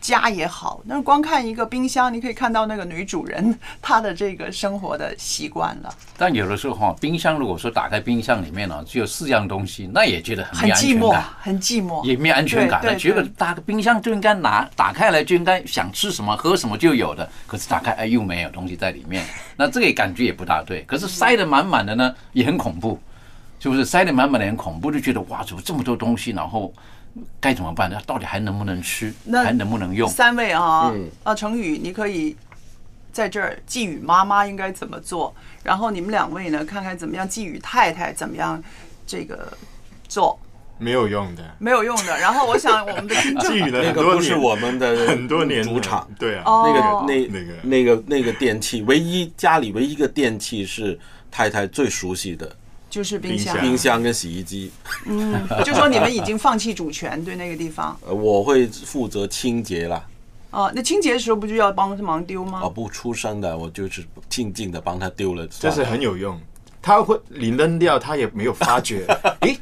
[0.00, 19.24] 家也好，那光看一个冰箱，你可以看到那个女主人 她的这个生活的习惯了，但有的时候哈，冰箱如果说打开冰箱里面呢，只有四样东西，那也觉得很很寂寞没安全感。，很寂寞，也没有安全感觉得打个冰箱就应该拿打开来就应该想吃什么喝什么就有的，可是打开哎又没有东西在里面，
[19.56, 20.82] 那这个感觉也不大对。
[20.84, 22.98] 可是塞得满满的呢，也很恐怖，
[23.58, 23.84] 是不是？
[23.84, 26.72] 塞得满满的很恐怖，就觉得哇，怎么这么多东西，然后
[27.40, 28.00] 该怎么办呢？
[28.06, 29.12] 到底还能不能吃？
[29.24, 30.08] 那还能不能用？
[30.08, 32.36] 三位啊嗯，啊，成宇，你可以
[33.12, 38.62] 在这儿寄语妈妈应该怎么做，然后你们两位呢，看看怎么样寄语太太怎么样
[39.06, 39.52] 这个
[40.08, 40.38] 做。
[40.78, 41.44] 没有用的。
[41.58, 42.18] 没有用的。
[42.18, 50.98] 然后我想 我们的听众寄语了那很多年个不是我们的很多年主场，对啊哦那个那那个那个那个电器，唯一家里唯一一个电器是
[51.30, 52.56] 太太最熟悉的，
[52.90, 54.70] 就是冰箱，冰箱跟洗衣机。
[55.06, 57.96] 嗯，就说你们已经放弃主权对那个地方。
[58.06, 60.04] 呃，我会负责清洁啦。
[60.50, 62.60] 哦，那清洁的时候不就要帮忙丢吗？
[62.64, 65.46] 哦，不出声的，我就是静静的帮他丢了。
[65.46, 66.38] 这是很有用。
[66.82, 69.04] 他会你扔掉，他也没有发觉，
[69.42, 69.56] 诶，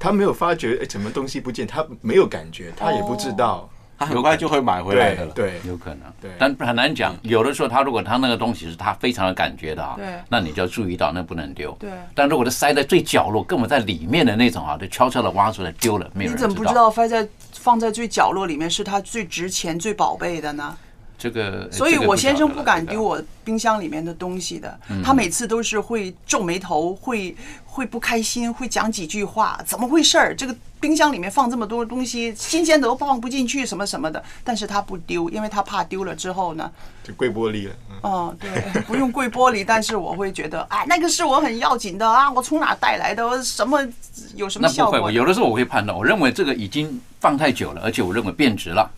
[0.00, 3.68] 他没有发觉，诶，什么东西不见，他没有感觉，他也不知道，
[4.02, 5.32] 他很快就会买回来的了。
[5.32, 7.14] 对，有可能，对但很难讲。
[7.22, 11.70] 有的时候，他如果他那个东西是他非常有感觉的啊对，那你就要注意到，那不能丢。
[11.78, 20.76] 对但如果是塞在最角落，根本在里面的那种啊，就悄悄的挖出来丢了，没有人你怎么不知道塞在放在最角落里面是他最值钱、最宝贝的呢？
[21.22, 21.70] 这个？
[21.70, 23.00] 所以我先生不敢丢。
[23.00, 30.34] 我冰箱里面的东西的嗯，他每次都是会皱眉头，会会不开心，会讲几句话，怎么回事儿？
[30.34, 34.20] 这个冰箱里面放这么多东西，新鲜的都放不进去，什么什么的。
[34.42, 36.68] 但是他不丢，因为他怕丢了之后呢，
[37.04, 37.74] 就跪玻璃了。
[37.90, 38.50] 嗯哦，对，
[38.82, 43.42] 不用跪玻璃，但是我会觉得，哎，那个是我很要紧的啊，我从哪带来的？
[43.44, 43.80] 什么
[44.34, 45.10] 有什么那不会，效果？
[45.10, 48.90] 有的时候我会判断，我认为这个已经放太久了，而且我认为变质了，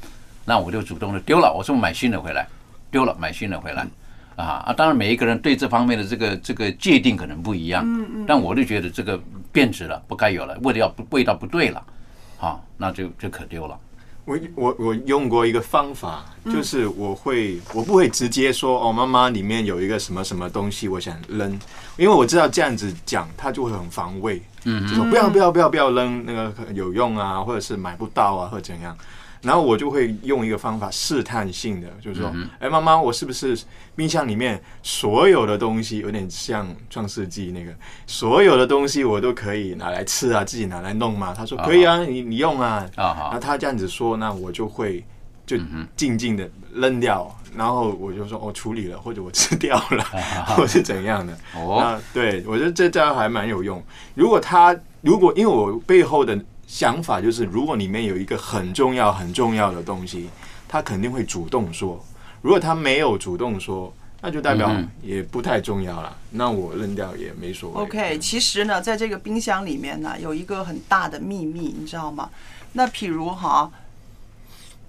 [0.44, 2.46] 那我就主动的丢了，我说买新的回来，
[2.90, 3.86] 丢了买新的回来。
[4.36, 4.72] 啊啊！
[4.72, 9.16] 当然，每一个人对这方面的这个这个界定可能不一样，嗯嗯但我就觉得这个
[9.52, 11.80] 变质了，不该有了，味道不味道不对了，
[12.40, 13.78] 啊，那就就可丢了。
[14.24, 21.52] 我我我用过一个方法，嗯就是我会我不会直接说哦，妈妈里面有一个什么什么东西，我想扔，
[21.96, 28.98] 因为我知道这样子讲他就会很防卫，嗯就说不要不要不要不要扔，那个有用啊，或者是买不到啊，或者怎样。
[29.44, 33.56] 然后我就会用一个方法试探性的，就是说嗯，哎、妈妈，我是不是
[33.94, 37.72] 冰箱里面所有的东西有点像创世纪那个，
[38.06, 41.34] 所有的东西我都可以拿来吃啊，自己拿来弄吗？
[41.36, 42.88] 他说可以啊，你你用啊。
[42.96, 45.04] 啊好那他这样子说，那我就会
[45.46, 51.32] 就嗯静静的扔掉，然后我就说我、哦、处理了，或者我吃掉了，啊 或是怎样的。
[51.54, 53.82] 哦那对我觉得这招还蛮有用。
[54.14, 60.28] 如果他如果因为我背后的想法就是，如果里面有一个很重要很重要的东西，
[60.68, 62.04] 他肯定会主动说。
[62.42, 66.16] 如果他没有主动说，那就代表嗯也不太重要了。
[66.30, 67.82] 那我扔掉也没所谓。
[67.82, 72.30] OK，其实呢，在这个冰箱里面呢，有一个很大的秘密，你知道吗？
[72.72, 73.70] 那譬如哈，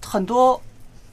[0.01, 0.61] 很多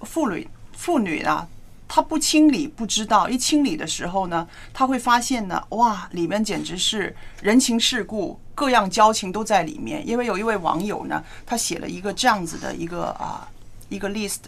[0.02, 1.46] 妇女妇女啊，
[1.86, 10.06] 她不清理不知道，一清理的时候呢，她会发现呢，哇，里面简直是人情世故，各样交情都在里面。
[10.06, 13.48] 因为有一位网友呢，他写了一个这样子的一个啊
[13.88, 14.40] 一个 list，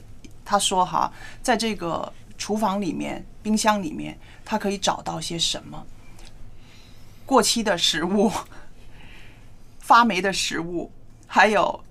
[0.45, 1.12] 他说哈，
[1.43, 5.85] 在这个厨房里面、冰箱里面，他可以找到些什么？
[7.27, 8.31] 过期的食物、
[9.79, 10.93] 发霉的食物，
[11.27, 11.83] 还有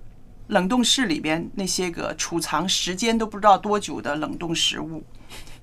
[0.46, 5.02] 冷冻室里边那些个储藏时间都不知道多久的冷冻食物，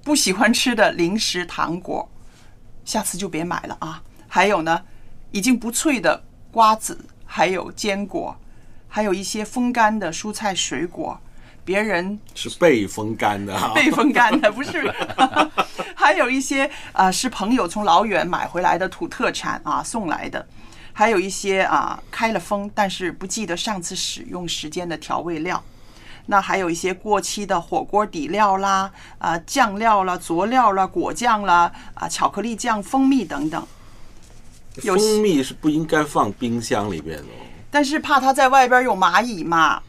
[0.04, 2.10] 不喜欢吃的零食、糖果，
[2.84, 4.04] 下次就别买了啊。
[4.28, 4.84] 还有呢，
[5.32, 8.36] 已经不脆的瓜子，还有坚果，
[8.88, 11.20] 还有一些风干的蔬菜水果，
[11.64, 14.94] 别人是被风干的啊， 被风干的，不是。
[15.96, 20.46] 还有一些啊、呃是朋友从老远买回来的土特产啊送来的，
[20.92, 25.64] 还有一些啊、开了封但是不记得上次使用时间的调味料。
[26.26, 33.66] 那还有一些过期的火锅底料啦、啊、酱料啦、佐料啦、果酱啦、啊巧克力酱、蜂蜜等等。
[34.84, 39.82] 有蜂蜜是不应该放冰箱里边的哦，但是怕它在外边有蚂蚁嘛，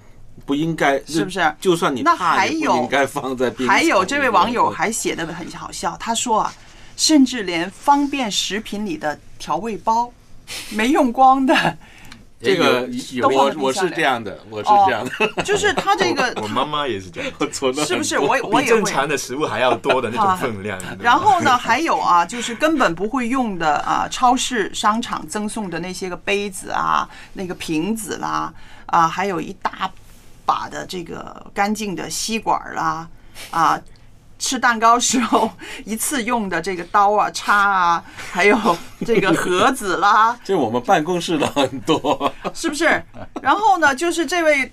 [0.44, 1.54] 不应该是不是？
[1.60, 6.54] 就算你那还有应该放在冰箱还有这位网友还写的很好笑，他说啊，
[6.96, 10.12] 甚至连方便食品里的调味包
[10.70, 11.78] 没用光的，
[12.42, 12.88] 这个
[13.22, 15.04] 都放我我是这样的，我是哦这样
[15.36, 18.18] 的，就是他这个我妈妈也是这样，我存了是不是？
[18.18, 20.78] 我我也会正常的食物还要多的那种分量。
[21.00, 28.52] 然后呢，还有啊，就是根本不会用的啊，超市、商场赠送的那些个杯子啊，那个瓶子啦，
[28.86, 29.88] 啊，还有一大
[30.44, 33.08] 把的这个干净的吸管啦，
[33.50, 33.80] 啊，
[34.42, 35.48] 吃蛋糕时候
[35.84, 38.58] 一次用的这个刀啊、叉啊，还有
[39.06, 43.00] 这个盒子啦， 这我们办公室的很多，是不是？
[43.40, 44.72] 然后呢，就是这位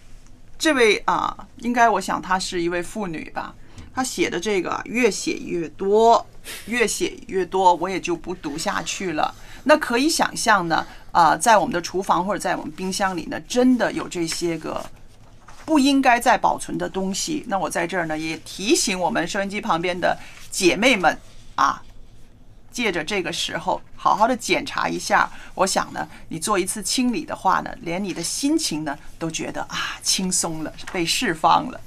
[0.57, 3.53] 这位啊，应该我想她是一位妇女吧。
[3.93, 6.25] 她写的这个啊越写越多，
[6.65, 9.31] 越写越多，我也就不读下去了。
[9.65, 14.83] 那可以想象呢，啊、在我们的厨房或者在我们冰箱里呢，真的有这些个
[15.69, 17.43] 不应该再保存的东西。
[17.45, 20.17] 那我在这儿呢，也提醒我们收音机旁边的
[20.49, 21.15] 姐妹们
[21.53, 21.83] 啊，
[22.71, 25.29] 借着这个时候，好好的检查一下。
[25.53, 31.79] 我想呢，你做一次清理的话呢，连你的心情呢都觉得啊轻松了，被释放了。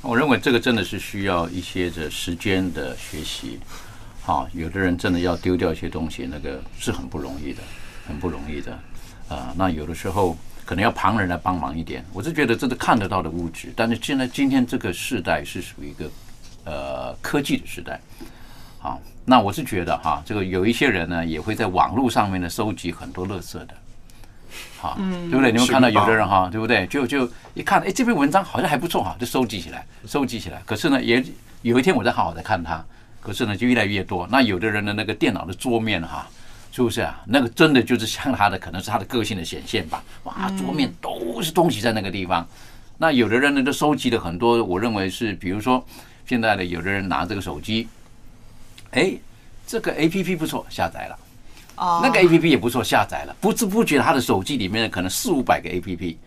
[0.00, 3.58] 我认为这个真的是需要一些的时间的学习。
[4.22, 7.60] 好，有的人真的要丢掉一些东西，那个是很不容易的，
[8.06, 8.78] 很不容易的。
[9.28, 12.04] 啊、那有的时候可能要旁人来帮忙一点。
[12.12, 16.10] 我是觉得这是看得到的物质，但是现在今天这个时代是属于一个
[16.64, 18.00] 呃科技的时代。
[18.78, 23.68] 好，那我是觉得哈，这个有一些人呢也会在网络上面呢收集很多垃圾的。
[24.78, 25.50] 好，嗯对不对？
[25.50, 26.86] 你们看到有的人哈，对不对？
[26.86, 30.62] 就就一看，哎，这篇文章好像还不错哈，就收集起来，收集起来。
[30.66, 31.24] 可是呢，也
[31.62, 32.84] 有一天我在好好的看它，
[33.20, 34.28] 可是呢，就越来越多。
[34.30, 36.28] 那有的人的那个电脑的桌面哈，
[36.74, 37.22] 是不是啊？
[37.24, 40.02] 那个真的就是像他的，可能是他的个性的显现吧。
[40.24, 42.44] 哇，桌面都是东西在那个地方。
[42.98, 45.86] 那有的人呢，就收集了很多，我认为是，比如说
[46.26, 47.86] 现在的有的人拿这个手机，
[48.90, 49.12] 哎，
[49.64, 51.18] 这个 A P P 不错，下载了。
[51.76, 56.18] 哦那个 A P P 也不错，下载了，不知不觉他的手机里面可能四五百个 A P P，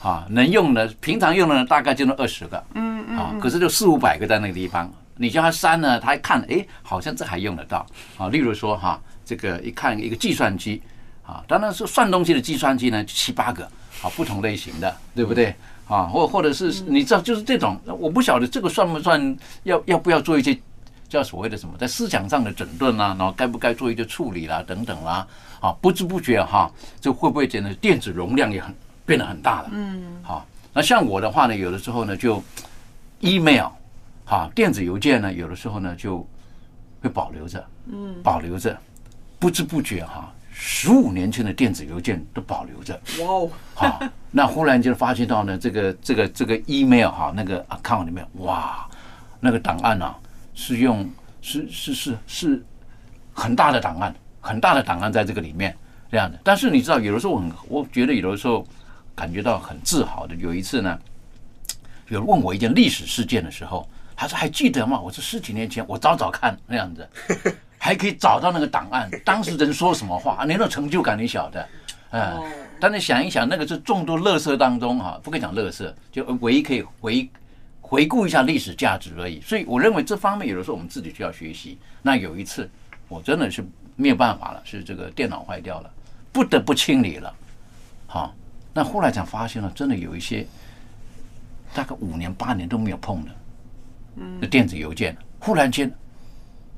[0.00, 7.86] 啊，能用的平常用的大概就那二十个，嗯嗯啊，可是就四五百个在那个地方，你叫他删呢，他一看，哎，好像这还用得到，
[8.16, 9.00] 啊，例如说哈，
[9.32, 10.82] 这个一看一个计算机，
[11.24, 13.64] 啊，当然是算东西的计算机呢七八个，
[14.02, 15.54] 啊，不同类型的，对不对？
[15.88, 20.54] 啊，或或者是你知道就是这种，我不晓得这个算不算要要不要做一些
[21.08, 25.26] 叫所谓的什么，在思想上的整顿啊、然后该不该做一些处理啦、等等啦，
[25.60, 28.74] 啊，不知不觉哈，这会不会觉得电子容量也很
[29.06, 29.70] 变得很大了？
[29.72, 32.42] 嗯，好，那像我的话呢，有的时候呢就
[33.20, 33.68] email，
[34.26, 36.26] 哈，电子邮件呢，有的时候呢就
[37.00, 38.78] 会保留着，嗯保留着，
[39.42, 42.94] 不知不觉哈，十五年前的电子邮件都保留着。
[43.18, 48.88] 哇哦，好，那忽然就发现到呢，这个这个这个 email 哈，那个 account 里面，哇，
[49.40, 50.16] 那个档案啊，
[50.54, 52.64] 是用是是是是
[53.32, 55.76] 很大的档案，很大的档案在这个里面
[56.08, 56.38] 这样的。
[56.44, 58.64] 但是你知道，有的时候我很，我觉得有的时候
[59.12, 60.36] 感觉到很自豪的。
[60.36, 60.96] 有一次呢，
[62.06, 65.00] 有人问我一件历史事件的时候，他说还记得吗？
[65.00, 67.08] 我说十几年前，我找找看那样子，
[67.84, 71.68] 还可以找到那个档案， 当时人说什么话，你那种成就感你晓得，
[72.12, 72.40] 嗯。
[72.78, 77.28] 但是想一想，那个是众多乐色当中哈，不可以讲乐色，就唯一可以回
[77.80, 79.40] 回顾一下历史价值而已。
[79.40, 81.76] 所以我认为这方面有的时候我们自己需要学习。
[82.02, 82.70] 那有一次
[83.08, 83.64] 我真的是
[83.96, 85.90] 没有办法了，是这个电脑坏掉了，
[86.32, 87.34] 不得不清理了。
[88.06, 88.32] 好，
[88.72, 90.46] 那后来才发现了，真的有一些
[91.74, 93.30] 大概五年八年都没有碰的，
[94.18, 95.92] 嗯的电子邮件，忽然间，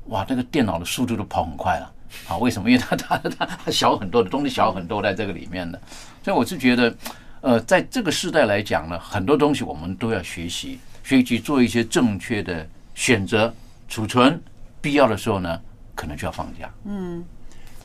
[0.05, 1.91] 哇，那个电脑的速度都跑很快了。
[2.27, 2.69] 啊，为什么？
[2.69, 5.79] 因为它它它它小很多的东西小很多在这个里面的，
[6.23, 6.95] 所以我是觉得，
[7.41, 13.53] 呃，在这个时代来讲呢，很多东西我们都要学习，学习做一些正确的选择、
[13.89, 14.41] 储存，
[14.79, 15.59] 必要的时候呢，
[15.93, 16.71] 可能就要放假。
[16.85, 17.21] 嗯，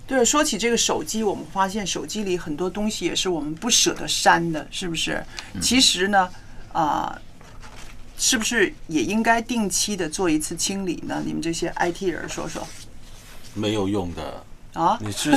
[0.06, 5.20] 对，说起这个手机，我们发现手机里很多东西也是我们不舍得删的，是不是？
[5.60, 6.28] 其实呢，
[6.72, 7.20] 啊、
[8.20, 11.22] 是不是也应该定期的做一次清理呢？
[11.24, 12.62] 你们这些 IT 人说说
[13.54, 14.44] 没有用的。
[14.74, 14.98] 啊？
[15.00, 15.32] 你是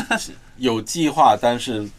[0.58, 1.90] 有计划，但是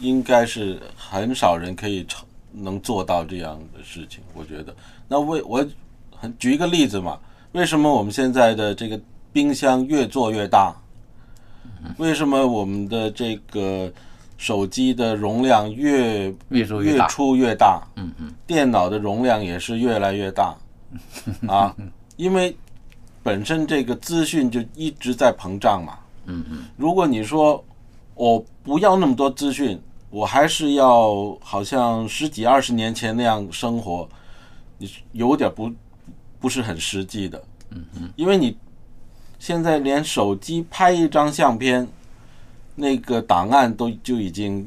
[0.00, 4.20] 应该是很少人可以成能做到这样的事情。
[4.32, 4.74] 我觉得，
[5.06, 5.64] 那为我
[6.16, 7.20] 很举一个例子嘛，
[7.52, 8.98] 为什么我们现在的这个
[9.34, 10.74] 冰箱越做越大？
[11.98, 13.92] 为什么我们的这个
[14.42, 17.80] 手机的容量越越出越大？
[17.94, 20.52] 嗯嗯，电脑的容量也是越来越大
[21.46, 21.72] 啊，
[22.16, 22.56] 因为
[23.22, 25.96] 本身这个资讯就一直在膨胀嘛。
[26.26, 27.64] 嗯嗯，如果你说
[28.16, 29.80] 我不要那么多资讯，
[30.10, 34.08] 我还是要好像十几二十年前那样生活，
[34.76, 35.70] 你有点不
[36.40, 37.40] 不是很实际的。
[37.70, 38.56] 嗯嗯，因为你
[39.38, 41.86] 现在连手机拍一张相片，
[42.74, 44.66] 那个档案都就已经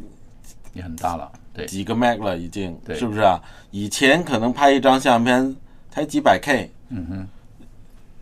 [0.74, 2.96] 也很大了，对，几个 Mac 了，已经对。
[2.98, 3.42] 是不是啊？
[3.72, 5.56] 以前可能拍一张相片
[5.90, 7.28] 才几百 K，嗯哼，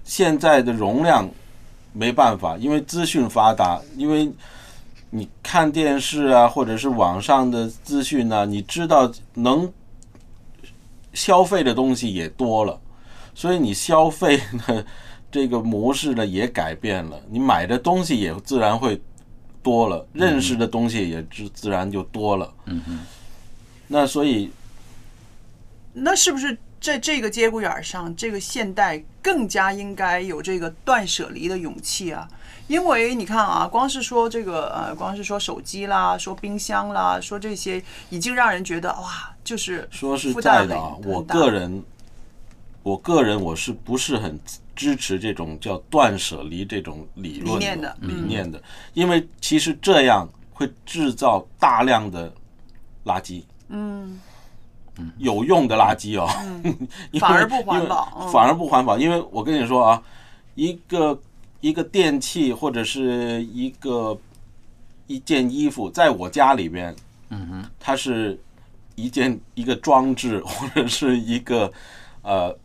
[0.04, 1.30] 现在的容量
[1.92, 4.32] 没办法，因为资讯发达，因为
[5.10, 9.72] 你看电视啊，或者是网上的资讯呢，你知道能
[11.14, 12.80] 消费的东西也多了，
[13.36, 14.86] 所以你消费的
[15.32, 19.00] 这个模式呢也改变了，你买的东西也自然会
[19.64, 22.54] 多了，认识的东西也自自然就多了。
[22.66, 23.00] 嗯哼，
[23.88, 24.52] 那所以
[25.94, 32.28] 那是不是在这个节骨眼上，这个现代更加应该有这个断舍离的勇气啊？
[32.68, 41.84] 因为你看啊，光是说这个呃，光是说手机啦，说冰箱啦，说这些，已经让人觉得哇，就是说实负担在的啊，我个人，
[42.82, 44.40] 我个人我是不是很
[44.76, 48.62] 支持这种叫断舍离这种理论理念的理嗯念的？
[48.94, 52.34] 因为其实这样会制造大量的
[53.06, 54.20] 垃圾，嗯。
[55.18, 56.30] 有用的垃圾哦，
[57.20, 58.30] 反而不环保嗯。
[58.32, 58.96] 反而不环保。
[58.96, 60.04] 因为我跟你说啊，
[60.54, 61.20] 一个
[61.62, 64.16] 一个电器或者是一个
[65.08, 66.96] 一件衣服，在我家里边，
[67.30, 68.40] 嗯哼，它是
[68.94, 71.74] 一件一个装置或者是一个
[72.22, 72.56] 呃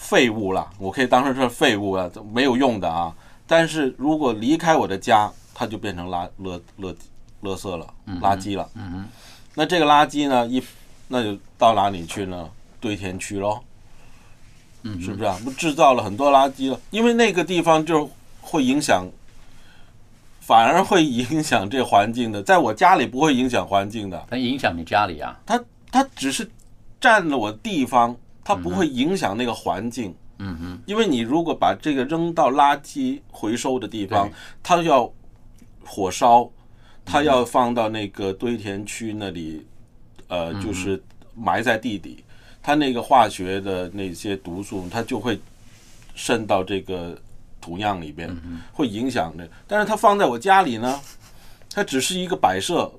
[0.00, 3.14] 废物了，我可以当成是废物啊，没有用的啊。
[3.46, 6.94] 但是如果离开我的家，它就变成垃垃垃
[7.42, 7.86] 垃圾了，
[8.20, 8.68] 垃圾了。
[8.74, 9.08] 嗯哼，
[9.54, 10.62] 那这个垃圾呢，一
[11.06, 12.48] 那就到哪里去呢？
[12.80, 13.60] 堆填区喽，
[14.82, 15.38] 嗯，是不是啊？
[15.44, 19.06] 不制造了很多垃圾了，因为那个地方就会影响，
[20.40, 22.42] 反而会影响这环境的。
[22.42, 26.50] 在我家里不会影响环境的，它影响你家里啊，它它只是
[27.00, 30.14] 占了我地方，它不会影响那个环境。
[30.38, 34.30] 嗯哼，因为你如果把这个扔到垃圾回收的地方，
[34.62, 35.12] 它要
[35.84, 36.50] 火烧，
[37.04, 39.66] 它要放到那个堆填区那里，
[40.28, 41.02] 呃，嗯就是
[41.34, 42.24] 埋在地底，
[42.62, 45.38] 它那个化学的那些毒素，它就会
[46.14, 47.14] 渗到这个
[47.60, 49.46] 土壤里边，嗯会影响的。
[49.66, 50.98] 但是它放在我家里呢，
[51.70, 52.90] 它只是一个摆设。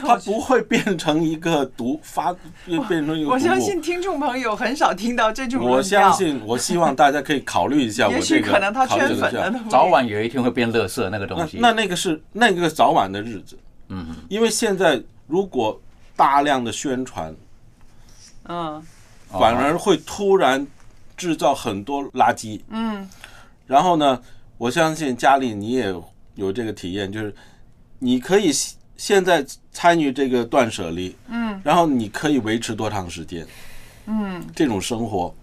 [0.00, 2.34] 它不会变成一个毒 发，
[2.64, 3.30] 变变成一个。
[3.30, 5.76] 我相信听众朋友很少听到这种论调。
[5.76, 8.52] 我相信，我希望大家可以考虑一下我也许这个。
[8.52, 11.58] 可能他圈粉了早晚有一天会变垃圾那个东那西。
[11.60, 15.80] 那那个是那个早晚的日子，嗯哼，因为现在如果
[16.16, 17.34] 大量的宣传，
[18.48, 18.82] 嗯
[19.28, 20.66] 反而会突然
[21.16, 22.60] 制造很多垃圾。
[22.68, 23.08] 嗯
[23.66, 24.20] 然后呢，
[24.58, 25.94] 我相信家里你也
[26.34, 27.34] 有这个体验，就是
[27.98, 28.52] 你可以
[28.96, 33.46] 现在参与这个断舍离，嗯然后你可以维持多长时间？
[34.06, 35.34] 嗯这种生活，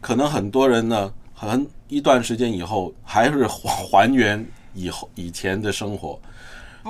[0.00, 6.20] 可能很多人呢，很一段时间以后还是还还原以后以前的生活，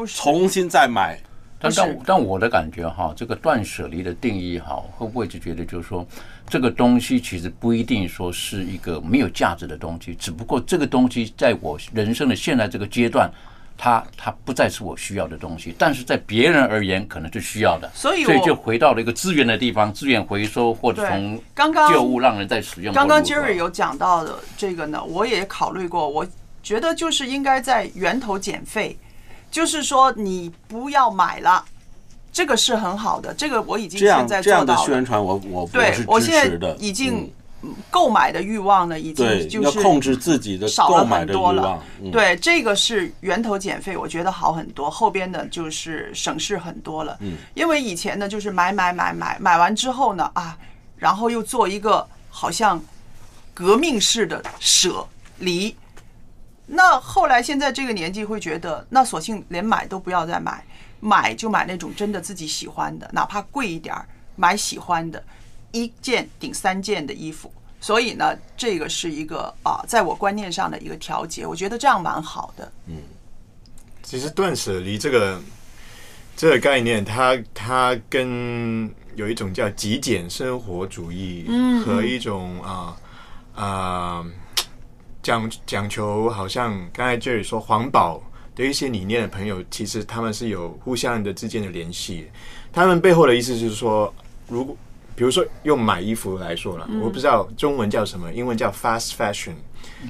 [0.07, 1.19] 重新再买。
[1.63, 6.07] 但但但我的感觉哈，这个断舍离的定义哈，会不会就觉得就是说，
[6.49, 13.31] 这个东西其实不一定说是一个没有价值的东西，只不过这个东西在我人生的现在这个阶段，
[13.83, 22.93] 它它不再是我需要的东西，但是在别人而言可能是需要的，所以我所以就回到了一个资源的地方，资源回收或者从刚刚旧物让人在使用。
[22.93, 26.27] 刚刚 Jerry 有讲到的这个呢，我也考虑过，我
[26.63, 28.99] 觉得就是应该在源头减费，
[29.51, 31.65] 就是说你不要买了，
[32.31, 34.93] 这个是很好的，这个我已经现在这样的做到。
[34.93, 36.77] 宣传我，我我对我现在。
[36.79, 37.31] 已经嗯
[37.91, 44.91] 购买的欲望呢，已经就是要控制自己的少了很多了对，这个是源头减费，我觉得好很多。
[44.91, 47.17] 后边呢就是省事很多了。
[47.21, 50.57] 嗯，因为以前呢就是买买买买买完之后呢啊，
[50.97, 52.83] 然后又做一个好像
[53.53, 55.07] 革命式的舍
[55.39, 55.77] 离。
[56.73, 60.65] 那后来现在这个年纪会觉得，那索性连买都不要再买，
[61.01, 64.07] 买就买那种真的自己喜欢的，哪怕贵一点儿，
[64.37, 65.21] 买喜欢的，
[65.73, 67.53] 一件顶三件的衣服。
[67.81, 72.71] 所以呢，这个是一个啊，在我观念上的一个调节，我觉得这样蛮好的。
[72.87, 72.97] 嗯
[74.03, 75.41] 其实断舍离这个
[76.37, 82.97] 这个概念，它它跟有一种叫极简生活主义嗯和一种啊
[83.55, 84.27] 啊、
[85.23, 88.21] 讲讲求，好像刚才 Jerry 说环保
[88.57, 92.29] 的一些理念的朋友，其实他们是有互相的之间的联系。
[92.73, 94.13] 他们背后的意思就是说，
[94.49, 94.77] 如果
[95.21, 96.99] 比如说用买衣服来说了，嗯。
[97.03, 99.53] 我不知道中文叫什么，英文叫 fast fashion，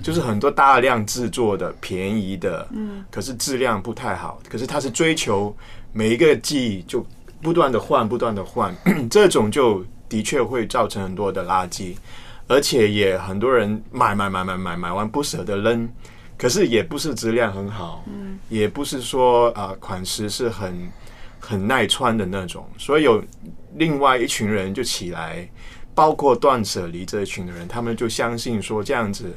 [0.05, 3.05] 就是很多大量制作的便宜的，嗯。
[3.11, 5.53] 可是质量不太好，可是它是追求
[5.93, 7.05] 每一个季就
[7.43, 8.73] 不断的换，不断的换，
[9.11, 11.97] 这种就的确会造成很多的垃圾，
[12.47, 15.89] 而且也很多人买买买买买买完不舍得扔，
[16.39, 18.39] 可是也不是质量很好，嗯。
[18.49, 20.89] 也不是说啊、呃款式是很
[21.51, 23.21] 很耐穿的那种，所以有
[23.75, 25.49] 另外一群人就起来，
[25.95, 29.37] 包括断舍离这一群的人，他们就相信说这样子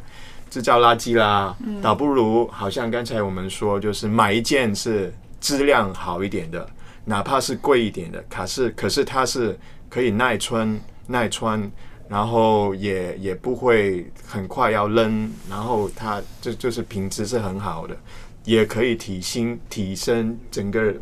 [0.49, 5.11] 制造垃圾啦，嗯倒不如好像刚才我们说，就是买一件是
[5.41, 6.69] 质量好一点的，
[7.05, 9.57] 哪怕是贵一点的，可是可是它是
[9.89, 11.71] 可以耐穿耐穿。
[12.09, 17.97] 然后也也不会很快要扔，然后它就就是品质是很好的，
[18.43, 20.93] 也可以提升提升整个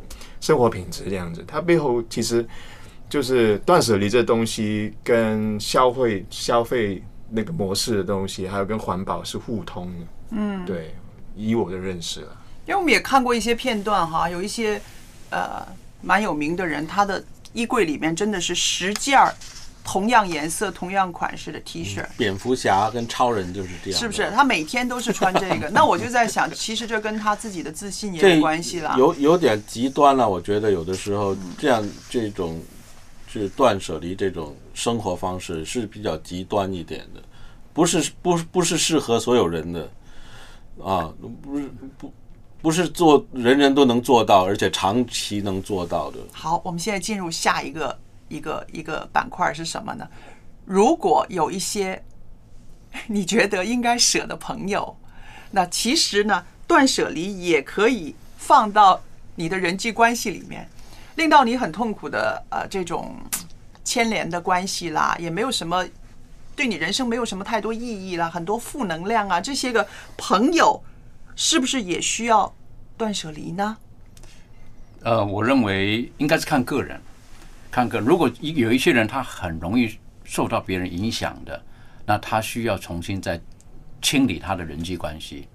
[0.42, 1.42] 生活品质这样子。
[1.48, 2.46] 它背后其实
[3.10, 10.08] 就是断舍离这东西跟消费消费那个模式的东西，还有跟环保是互通的。
[10.32, 10.94] 嗯，对，
[11.36, 14.82] 以我的认识了，因为我们也看过一些片段哈，有一些
[15.30, 15.66] 呃
[16.02, 17.24] 蛮有名的人，他的
[17.54, 19.34] 衣柜里面真的是十件儿
[19.92, 22.02] 同样颜色、同样款式的 T 恤。
[22.16, 24.32] 蝙蝠侠跟超人就是这样，是不是？
[24.32, 28.96] 他每天都是穿这个， 那我就在想，其实这跟他自己的自信也有关系啦。
[28.98, 32.62] 有有点极端了，我觉得有的时候这样这种
[33.28, 37.22] 是断舍离这种生活方式是比较极端一点的，
[37.74, 39.92] 不是不是不是适合所有人的
[40.82, 41.12] 啊，
[41.42, 42.14] 不是不
[42.62, 46.20] 不是做人人都能做到，而且长期能做到的。
[46.32, 48.00] 好，我们现在进入下一个
[48.32, 50.07] 一个一个板块是什么呢？
[50.65, 52.01] 如果有一些
[53.07, 54.95] 你觉得应该舍的朋友，
[55.51, 59.01] 那其实呢，断舍离也可以放到
[59.36, 60.67] 你的人际关系里面，
[61.15, 63.15] 令到你很痛苦的呃这种
[63.84, 65.86] 牵连的关系啦，也没有什么
[66.55, 70.82] 对你人生没有什么太多意义啦，很多负能量啊，这些个朋友
[71.36, 72.53] 是不是也需要
[72.97, 73.77] 断舍离呢？
[75.03, 77.01] 呃，我认为应该是看个人，
[77.72, 77.99] 看个。
[77.99, 81.59] 如果一有一些人他很容易受到别人影响的，
[82.05, 83.39] 那他需要重新再
[84.01, 85.47] 清理他的人际关系。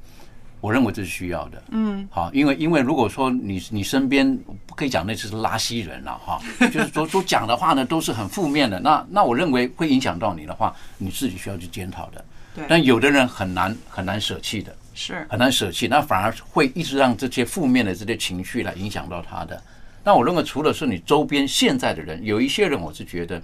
[0.62, 1.62] 我认为这是需要的。
[1.68, 4.36] 嗯，好，因为因为如果说你你身边
[4.66, 6.40] 不可以讲那次是拉稀人了哈，
[6.72, 12.24] 就是说所讲的话呢都是很负面的，那那我认为会影响到你的话，你自己需要去检讨的。
[12.54, 19.62] 对但有的人很难很难舍弃的，是很难舍弃，那反而会一直让这些负面的这些情绪来影响到他的。
[20.06, 23.42] 那我认为，除了是你周边现在的人，有一些人，我是觉得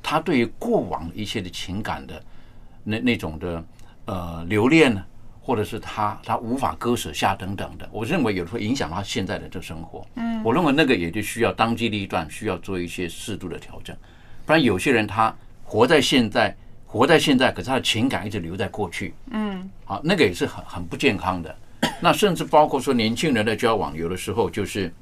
[0.00, 2.22] 他对于过往一些的情感的
[2.84, 3.64] 那那种的
[4.04, 5.04] 呃留恋呢，
[5.42, 10.06] 或者是他他无法割舍下等等的，我认为有时候影响他现在的这生活。
[10.14, 13.96] 嗯我认为那个也就需要当机立断，需要做一些适度的调整，
[14.44, 15.34] 不然有些人他
[15.64, 19.12] 活在现在，活在现在，可是他的情感一直留在过去。
[19.32, 21.52] 嗯好，那个也是很很不健康的。
[22.00, 24.94] 那甚至包括说年轻人的交往，有的时候就是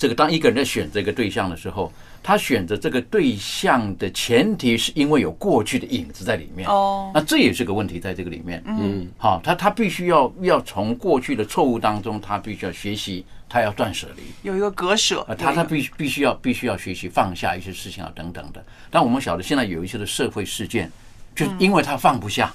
[0.00, 1.92] 这个，当一个人在选择一个对象的时候，
[2.22, 6.66] 他选择这个对象的前提是因为有过去的影子在里面。
[6.66, 8.62] 哦那这也是个问题在这个里面。
[8.64, 14.22] 嗯，好，他他必须要要从过去的错误当中，他必须要学习，他要断舍离。
[14.40, 18.64] 有一个割舍啊，，他他必须必须要必须要学习放下一些事情啊等等的。
[18.90, 20.90] 但我们晓得现在有一些的社会事件，
[21.36, 22.50] 就是因为他放不下，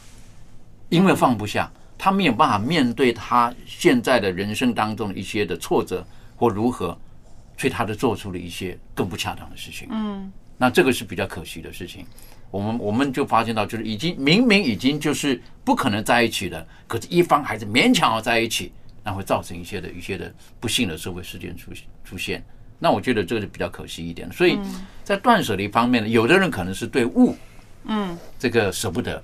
[0.89, 6.03] 因为放不下，他没有办法面对他现在的人生当中的一些的挫折
[6.35, 6.97] 或如何，
[7.57, 9.87] 所以他就做出了一些更不恰当的事情。
[9.91, 12.05] 嗯，那这个是比较可惜的事情。
[12.51, 18.71] 我们我们就发现到，就是已经明明已经就是不可能在一起了，可是一方还是勉强要在一起，
[19.03, 21.71] 那会造成一些的一些的不幸的社会事件出
[22.03, 22.43] 出现。
[22.79, 24.31] 那我觉得这个是比较可惜一点。
[24.31, 24.57] 所以
[25.03, 27.35] 在断舍离方面呢，有的人可能是对物
[27.85, 29.21] 嗯，这个舍不得，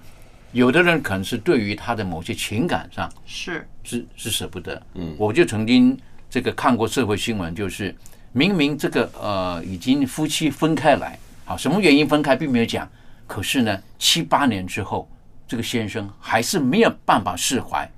[0.51, 4.81] 有的人可能是对于他的某些情感上是是是舍不得。
[4.95, 5.97] 嗯，我就曾经
[6.29, 7.95] 这个看过社会新闻，就是
[8.33, 12.89] 明明这个呃已经夫妻分开来，好，什么原因分开并没有讲，
[13.27, 15.09] 可是呢七八年之后，
[15.47, 17.89] 这个先生还是没有办法释怀，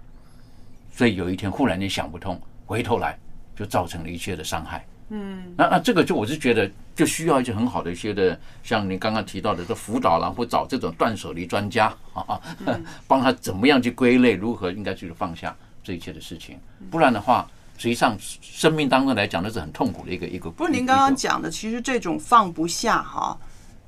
[0.92, 3.18] 所以有一天忽然间想不通，回头来
[3.56, 4.86] 就造成了一些的伤害。
[5.10, 12.42] 嗯，那那这个就我是觉得就需要一些很好的一些的，像你刚刚提到的这辅导啦，或找这种断舍离专家啊啊，
[13.06, 16.58] 帮他怎么样去归类，如何应该去放下这一切的事情，
[16.90, 17.48] 不然的话，
[17.84, 20.50] 实际上生命当中来讲，那是很痛苦的一个一个。
[20.50, 23.38] 不是您刚刚讲的，其实这种放不下哈，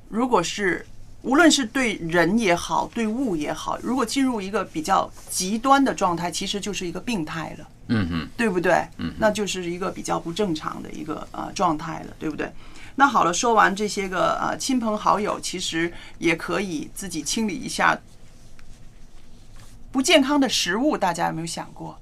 [0.10, 0.86] 如果是
[1.22, 7.68] 无论是对人也好，对物也好，如果进入一个比较极端的状态，其实就是一个病态了。
[7.88, 8.86] 嗯哼，对不对？
[8.98, 12.52] 嗯，那就是一个比较不正常的一个呃状态了，对不对？
[12.96, 17.98] 那好了，说完这些个呃亲朋好友，其实也可以自己清理一下
[19.90, 21.98] 不健康的食物，大家有没有想过？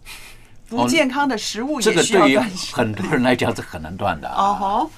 [0.78, 2.38] 不健康的食物哦这个对于
[2.72, 4.92] 很多人来讲是很难断的啊， 哦吼，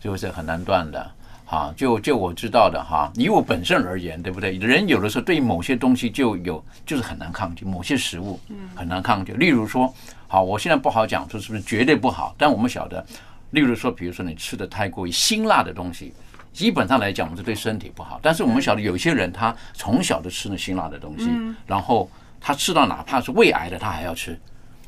[0.00, 1.10] 就是很难断的。
[1.44, 4.52] 哈，就就我知道的哈，以我本身而言，对不对？
[4.52, 8.40] 人有的时候对某些东西就有就是很难抗拒，某些食物
[8.74, 9.34] 很难抗拒。
[9.34, 9.92] 例如说，
[10.28, 13.04] 好，我现在不好讲说是不是绝对不好，但我们晓得，
[13.50, 16.14] 例如说，比如说你吃的太过于辛辣的东西，
[16.54, 18.18] 基本上来讲，我们是对身体不好。
[18.22, 22.10] 但是我们晓得有些人他从小就吃那辛辣的东西，嗯然后
[22.40, 24.40] 他吃到哪怕是胃癌的，他还要吃，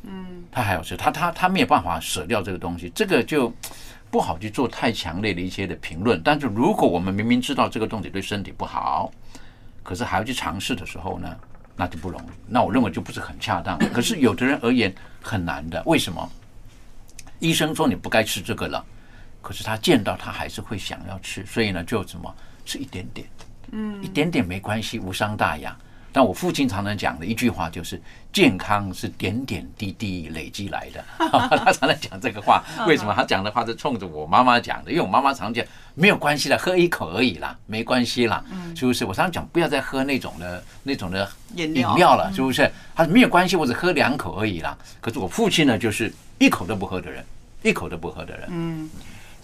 [0.07, 3.53] 嗯，他还要吃，他他他没有办法舍掉这个东西，这个就
[4.09, 6.21] 不好去做太强烈的一些的评论。
[6.23, 9.11] 但是如果我们明明知道这个东西对身体不好，
[9.83, 11.35] 可是还要去尝试的时候呢，
[11.75, 12.25] 那就不容易。
[12.47, 13.77] 那我认为就不是很恰当。
[13.93, 16.29] 可是有的人而言很难的，为什么？
[17.39, 18.83] 医生说你不该吃这个了，
[19.41, 22.33] 可是他见到他还是会想要吃，所以呢，就怎么
[22.65, 23.27] 吃一点点，
[23.71, 25.77] 嗯一点点没关系，无伤大雅。
[26.15, 28.01] 但我父亲常常讲的一句话就是：
[28.31, 31.03] 健康是点点滴滴累积来的。
[31.19, 33.13] 他常常讲这个话，为什么？
[33.13, 38.41] 他讲的话是冲着我妈妈讲的，因为我妈妈常讲没有关系的，喝一口而已啦，没关系啦，
[38.73, 39.03] 是不是？
[39.03, 42.71] 我常常讲不要再喝那种的那种的饮料了，嗯是不是？
[42.95, 44.77] 他说没有关系，我只喝两口而已啦。
[45.01, 47.25] 可是我父亲呢，就是一口都不喝的人，
[47.61, 48.47] 一口都不喝的人。
[48.49, 48.89] 嗯，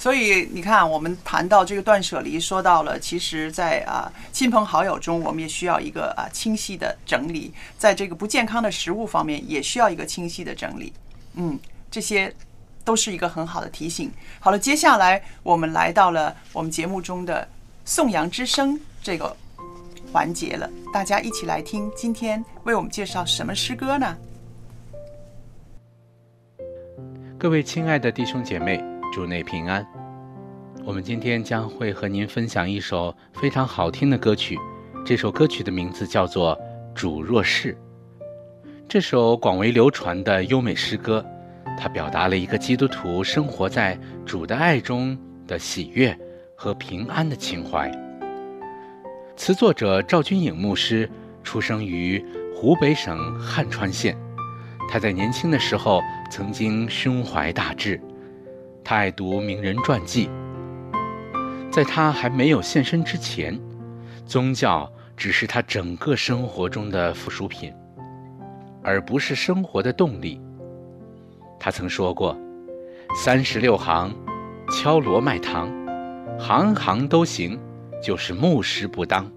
[0.01, 10.91] 所以你看，我们谈到这个断舍离，说到了，其实在，啊亲朋好友中，我们也需要一个啊清晰的整理，在这个不健康的食物方面，也需要一个清晰的整理。
[11.35, 11.59] 嗯，
[11.91, 12.33] 这些
[12.83, 14.11] 都是一个很好的提醒。
[14.39, 17.47] 好了，接下来我们来到了我们节目中的
[17.85, 19.37] 颂扬之声这个
[20.11, 24.17] 环节了，大家一起来听，今天为我们介绍什么诗歌呢？
[27.37, 29.85] 各位亲爱的弟兄姐妹，主内平安。
[30.85, 34.57] 我们今天将会和您分享一首非常好听的歌曲，
[35.05, 36.55] 这首歌曲的名字叫做
[36.95, 37.73] 《主若是》。
[38.87, 41.25] 这首广为流传的优美诗歌，
[41.77, 46.17] 它表达了一个基督徒生活在主的爱中的喜悦
[46.55, 47.91] 和平安的情怀。
[49.35, 51.09] 词作者赵君颖牧师
[51.43, 52.23] 出生于
[52.55, 54.15] 湖北省汉川县。
[54.89, 58.01] 他在年轻的时候曾经胸怀大志，
[58.83, 60.29] 他爱读名人传记。
[61.71, 63.59] 在他还没有现身之前，
[64.25, 67.73] 宗教只是他整个生活中的附属品，
[68.83, 70.41] 而不是生活的动力。
[71.59, 72.37] 他曾说过
[73.15, 74.13] ：“三十六行，
[74.71, 75.69] 敲锣卖糖，
[76.39, 77.59] 行行都行，
[78.03, 79.31] 就是牧师不当。”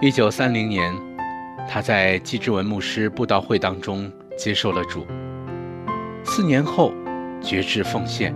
[0.00, 0.94] 一九三零年。
[1.66, 5.06] 他在季志文牧师布道会当中接受了主，
[6.22, 6.92] 四年后
[7.44, 8.34] 决志奉献，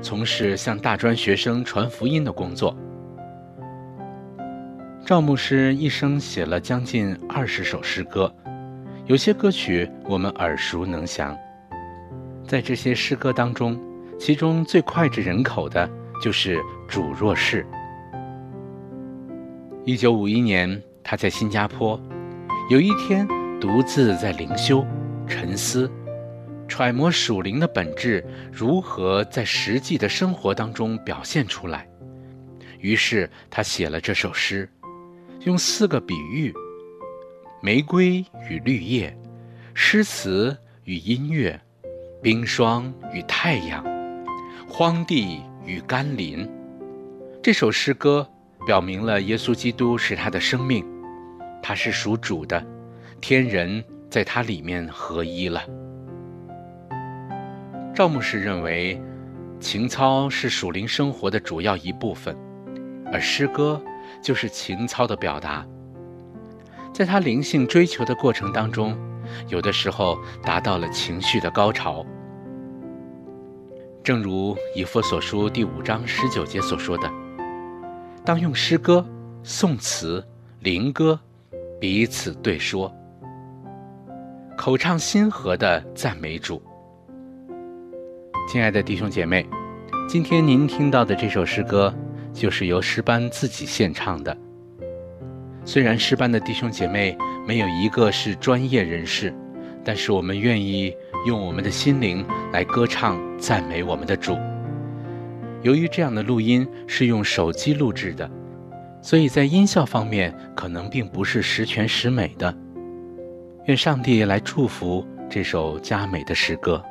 [0.00, 2.74] 从事向大专学生传福音的工作。
[5.04, 8.34] 赵牧师一生写了将近二十首诗歌，
[9.04, 11.36] 有些歌曲我们耳熟能详。
[12.48, 13.78] 在这些诗歌当中，
[14.18, 15.88] 其中最脍炙人口的
[16.22, 16.56] 就是
[16.88, 17.62] 《主若是》。
[19.84, 22.00] 一九五一年，他在新加坡。
[22.70, 23.28] 有一天，
[23.60, 24.86] 独自在灵修、
[25.26, 25.90] 沉思，
[26.72, 31.86] 揣摩属灵的本质如何在实际的生活当中表现出来。
[32.80, 34.66] 于是他写了这首诗，
[35.40, 36.50] 用四个比喻，
[37.60, 39.14] 玫瑰与绿叶，
[39.74, 41.60] 诗词与音乐，
[42.22, 43.84] 冰霜与太阳，
[44.66, 46.50] 荒地与甘霖。
[47.42, 48.26] 这首诗歌
[48.66, 50.82] 表明了耶稣基督是他的生命，
[51.62, 52.66] 他是属主的，
[53.20, 55.62] 天人在他里面合一了。
[57.94, 58.98] 赵牧师认为，
[59.60, 62.34] 情操是属灵生活的主要一部分，
[63.12, 63.78] 而诗歌
[64.22, 65.66] 就是情操的表达。
[66.90, 68.96] 在他灵性追求的过程当中，
[69.48, 72.04] 有的时候达到了情绪的高潮。
[74.02, 77.10] 正如以弗所书第五章十九节所说的
[78.24, 79.06] ：“当用诗歌、
[79.42, 80.26] 颂词、
[80.60, 81.20] 灵歌
[81.78, 82.90] 彼此对说，
[84.56, 86.60] 口唱心和的赞美主。”
[88.48, 89.46] 亲爱的弟兄姐妹，
[90.08, 91.94] 今天您听到的这首诗歌，
[92.34, 94.36] 就是由诗班自己献唱的。
[95.64, 97.16] 虽然诗班的弟兄姐妹
[97.46, 99.32] 没有一个是专业人士，
[99.82, 104.36] 但是我们愿意用我们的心灵来歌唱赞美我们的主。
[105.62, 108.28] 由于这样的录音是用手机录制的，
[109.00, 112.54] 所以在音效方面可能并不是十全十美的。
[113.66, 116.84] 愿上帝来祝福这首佳美的诗歌。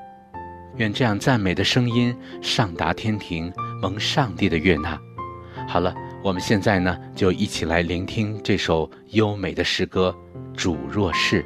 [0.78, 3.52] 愿这样赞美的声音上达天庭，
[3.82, 5.00] 蒙上帝的悦纳。
[5.68, 5.94] 好了，
[6.24, 10.16] 我们现在呢，就一起来聆听这首优美的诗歌
[10.56, 11.44] 《主若是》。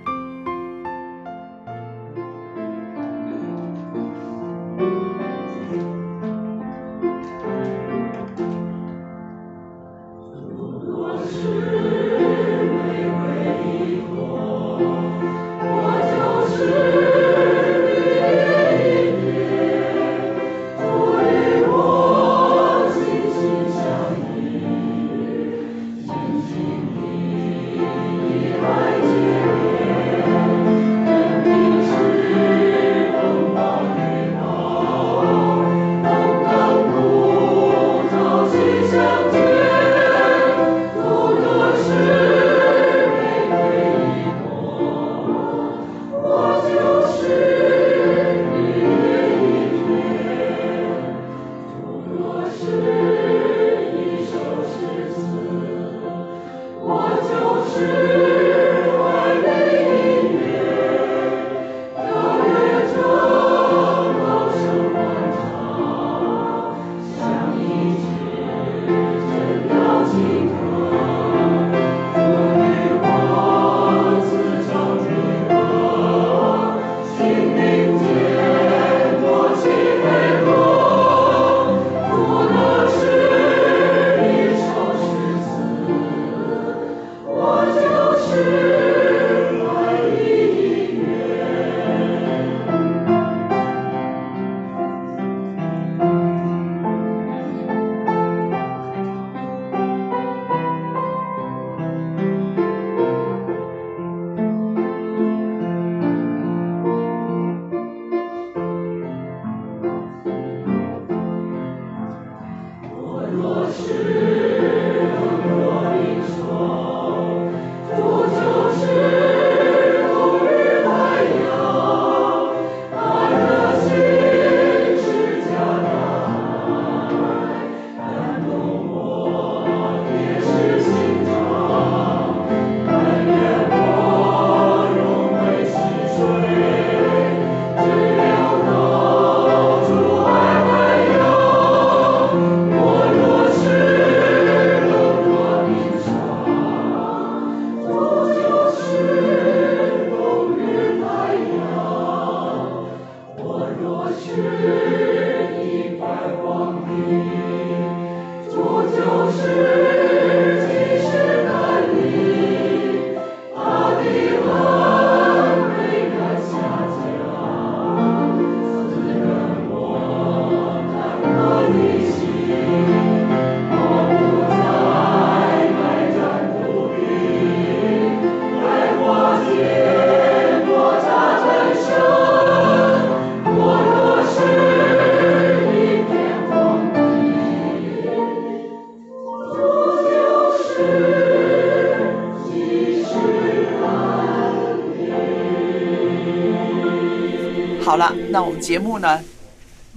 [198.35, 199.23] 那我们节目呢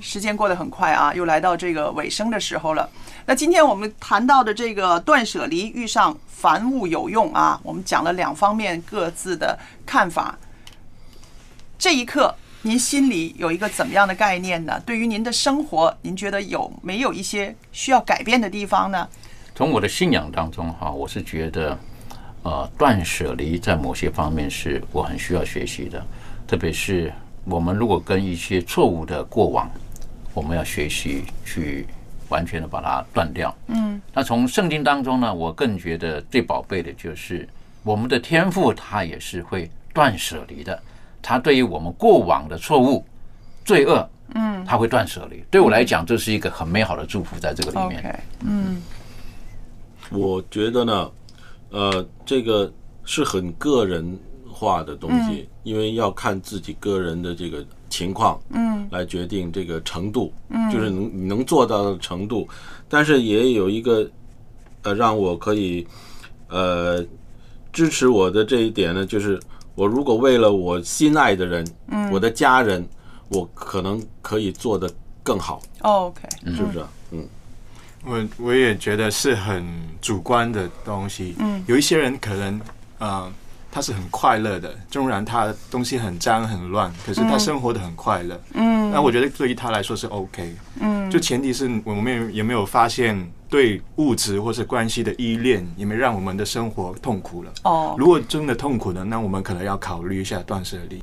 [0.00, 2.88] 时间过得很快啊，又来到这个尾声的时候了。
[3.26, 10.38] 那今天我们谈到的这个断舍离遇上凡物有用啊，我们讲了两方面各自的看法。
[11.76, 12.32] 这一刻，
[12.62, 14.80] 您心里有一个怎么样的概念呢？
[14.86, 19.08] 对于您的生活，您觉得有没有一些需要改变的地方呢？
[19.56, 21.76] 从我的信仰当中哈，我是觉得，
[22.44, 26.00] 呃，断舍离在某些方面是我很需要学习的，
[26.46, 27.12] 特别是
[27.48, 29.70] 我们如果跟一些错误的过往，
[30.34, 31.86] 我们要学习去
[32.28, 33.54] 完全的把它断掉。
[33.68, 37.48] 嗯，那从圣经当中呢，我更觉得最宝贝的就是
[37.82, 40.78] 我们的天赋，它也是会断舍离的。
[41.22, 43.04] 它对于我们过往的错误、
[43.64, 45.42] 罪恶，嗯它会断舍离。
[45.50, 48.24] 对我来讲，这是一个很美好的祝福，在这个里面。
[48.42, 48.82] 嗯
[50.10, 51.10] 我觉得呢，
[51.70, 52.72] 呃，这个
[53.04, 54.18] 是很个人
[54.58, 62.48] 化的东西，因为要看自己个人的这个情况，嗯来决定这个程度，嗯就是能你能做到的程度。
[62.88, 64.10] 但是也有一个
[64.82, 65.86] 呃，让我可以
[66.48, 67.04] 呃
[67.72, 69.38] 支持我的这一点呢，就是
[69.74, 72.84] 我如果为了我心爱的人，嗯我的家人，
[73.28, 74.90] 我可能可以做的
[75.22, 76.88] 更好，，OK，是不是啊？
[77.12, 77.26] 嗯。
[78.04, 79.66] 我我也觉得是很
[80.00, 81.34] 主观的东西。
[81.40, 82.60] 嗯有一些人可能
[82.98, 83.30] 呃，
[83.70, 88.40] 他是很快乐的，纵然他东西很脏很乱，可是他嗯生活的很快乐。
[88.54, 90.54] 嗯那我觉得对于他来说是 OK。
[90.80, 97.52] 嗯就前提是我们有有没有发现对物质或是关系的依恋，有没有让我们的生活痛苦了？
[97.64, 101.02] 哦如果真的痛苦了，那我们可能要考虑一下断舍离。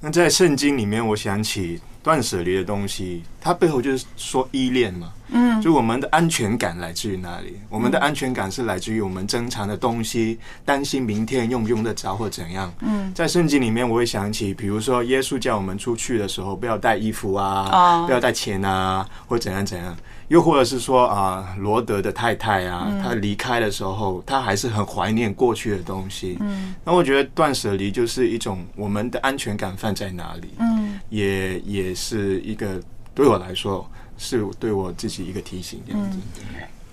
[0.00, 5.12] 那在圣经里面，我想起断舍离的东西，它背后就是说依恋嘛。
[5.36, 7.58] 嗯就我们的安全感来自于哪里？
[7.70, 12.72] 我们的安全感是来自于我们珍藏的东西，担心明天用不用得着或怎样。
[12.82, 19.96] 嗯在圣经里面，我会想起，比如说耶稣叫我们出去的时候，不要带衣服啊，啊不要带钱啊，或怎样怎样。
[20.28, 26.36] 又或者是说啊，罗德的太太啊，嗯她离开的时候，她还是很怀念过去的东西。
[26.40, 32.80] 嗯那我觉得断舍离就是一种我们的安全感放在哪里，嗯也也是一个
[33.14, 36.18] 对我来说是对我自己一个提醒，这样子。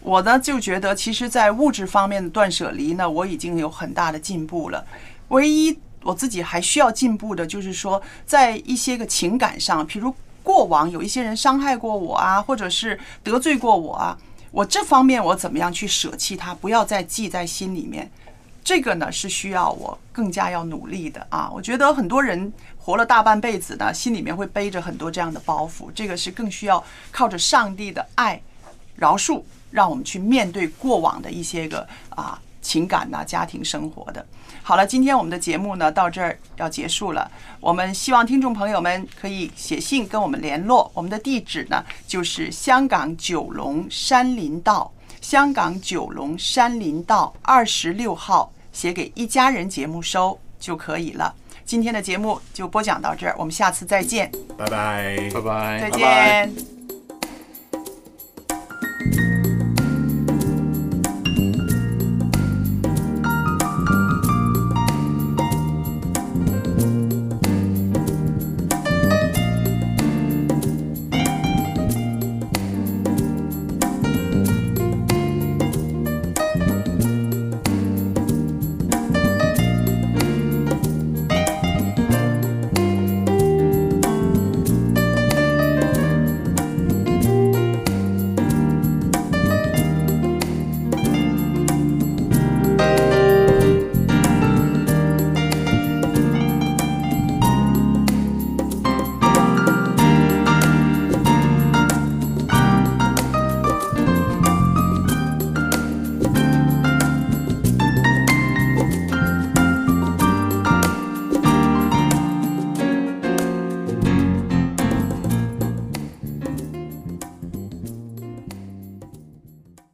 [0.03, 4.83] 我呢就觉得，其实，在物质方面的断舍离呢，我已经有很大的进步了。
[5.27, 10.11] 唯一我自己还需要进步的，就是说，在一些个情感上，譬如
[10.43, 14.17] 过往有一些人伤害过我啊，或者是得罪过我啊，
[14.51, 18.11] 我这方面我怎么样去舍弃它，不要再记在心里面。
[18.63, 21.49] 这个呢是需要我更加要努力的啊！
[21.51, 26.81] 我觉得很多人活了大半辈子呢，心里面会背着很多这样的包袱，这个是更需要
[27.11, 28.39] 靠着上帝的爱、
[28.95, 34.23] 饶恕，让我们去面对过往的一些个啊情感呐、家庭生活的。
[34.63, 37.29] 好了，今天我们的节目呢到这儿要结束了。
[37.59, 44.91] 我们希望听众朋友们可以写信跟我们联络，我们的地址呢就是香港九龙山林道。
[45.19, 51.33] 香港九龙山林道二十六号，写给一家人节目收就可以了。
[51.63, 56.80] 今天的节目就播讲到这儿，我们下次再见，拜拜，拜拜，再见。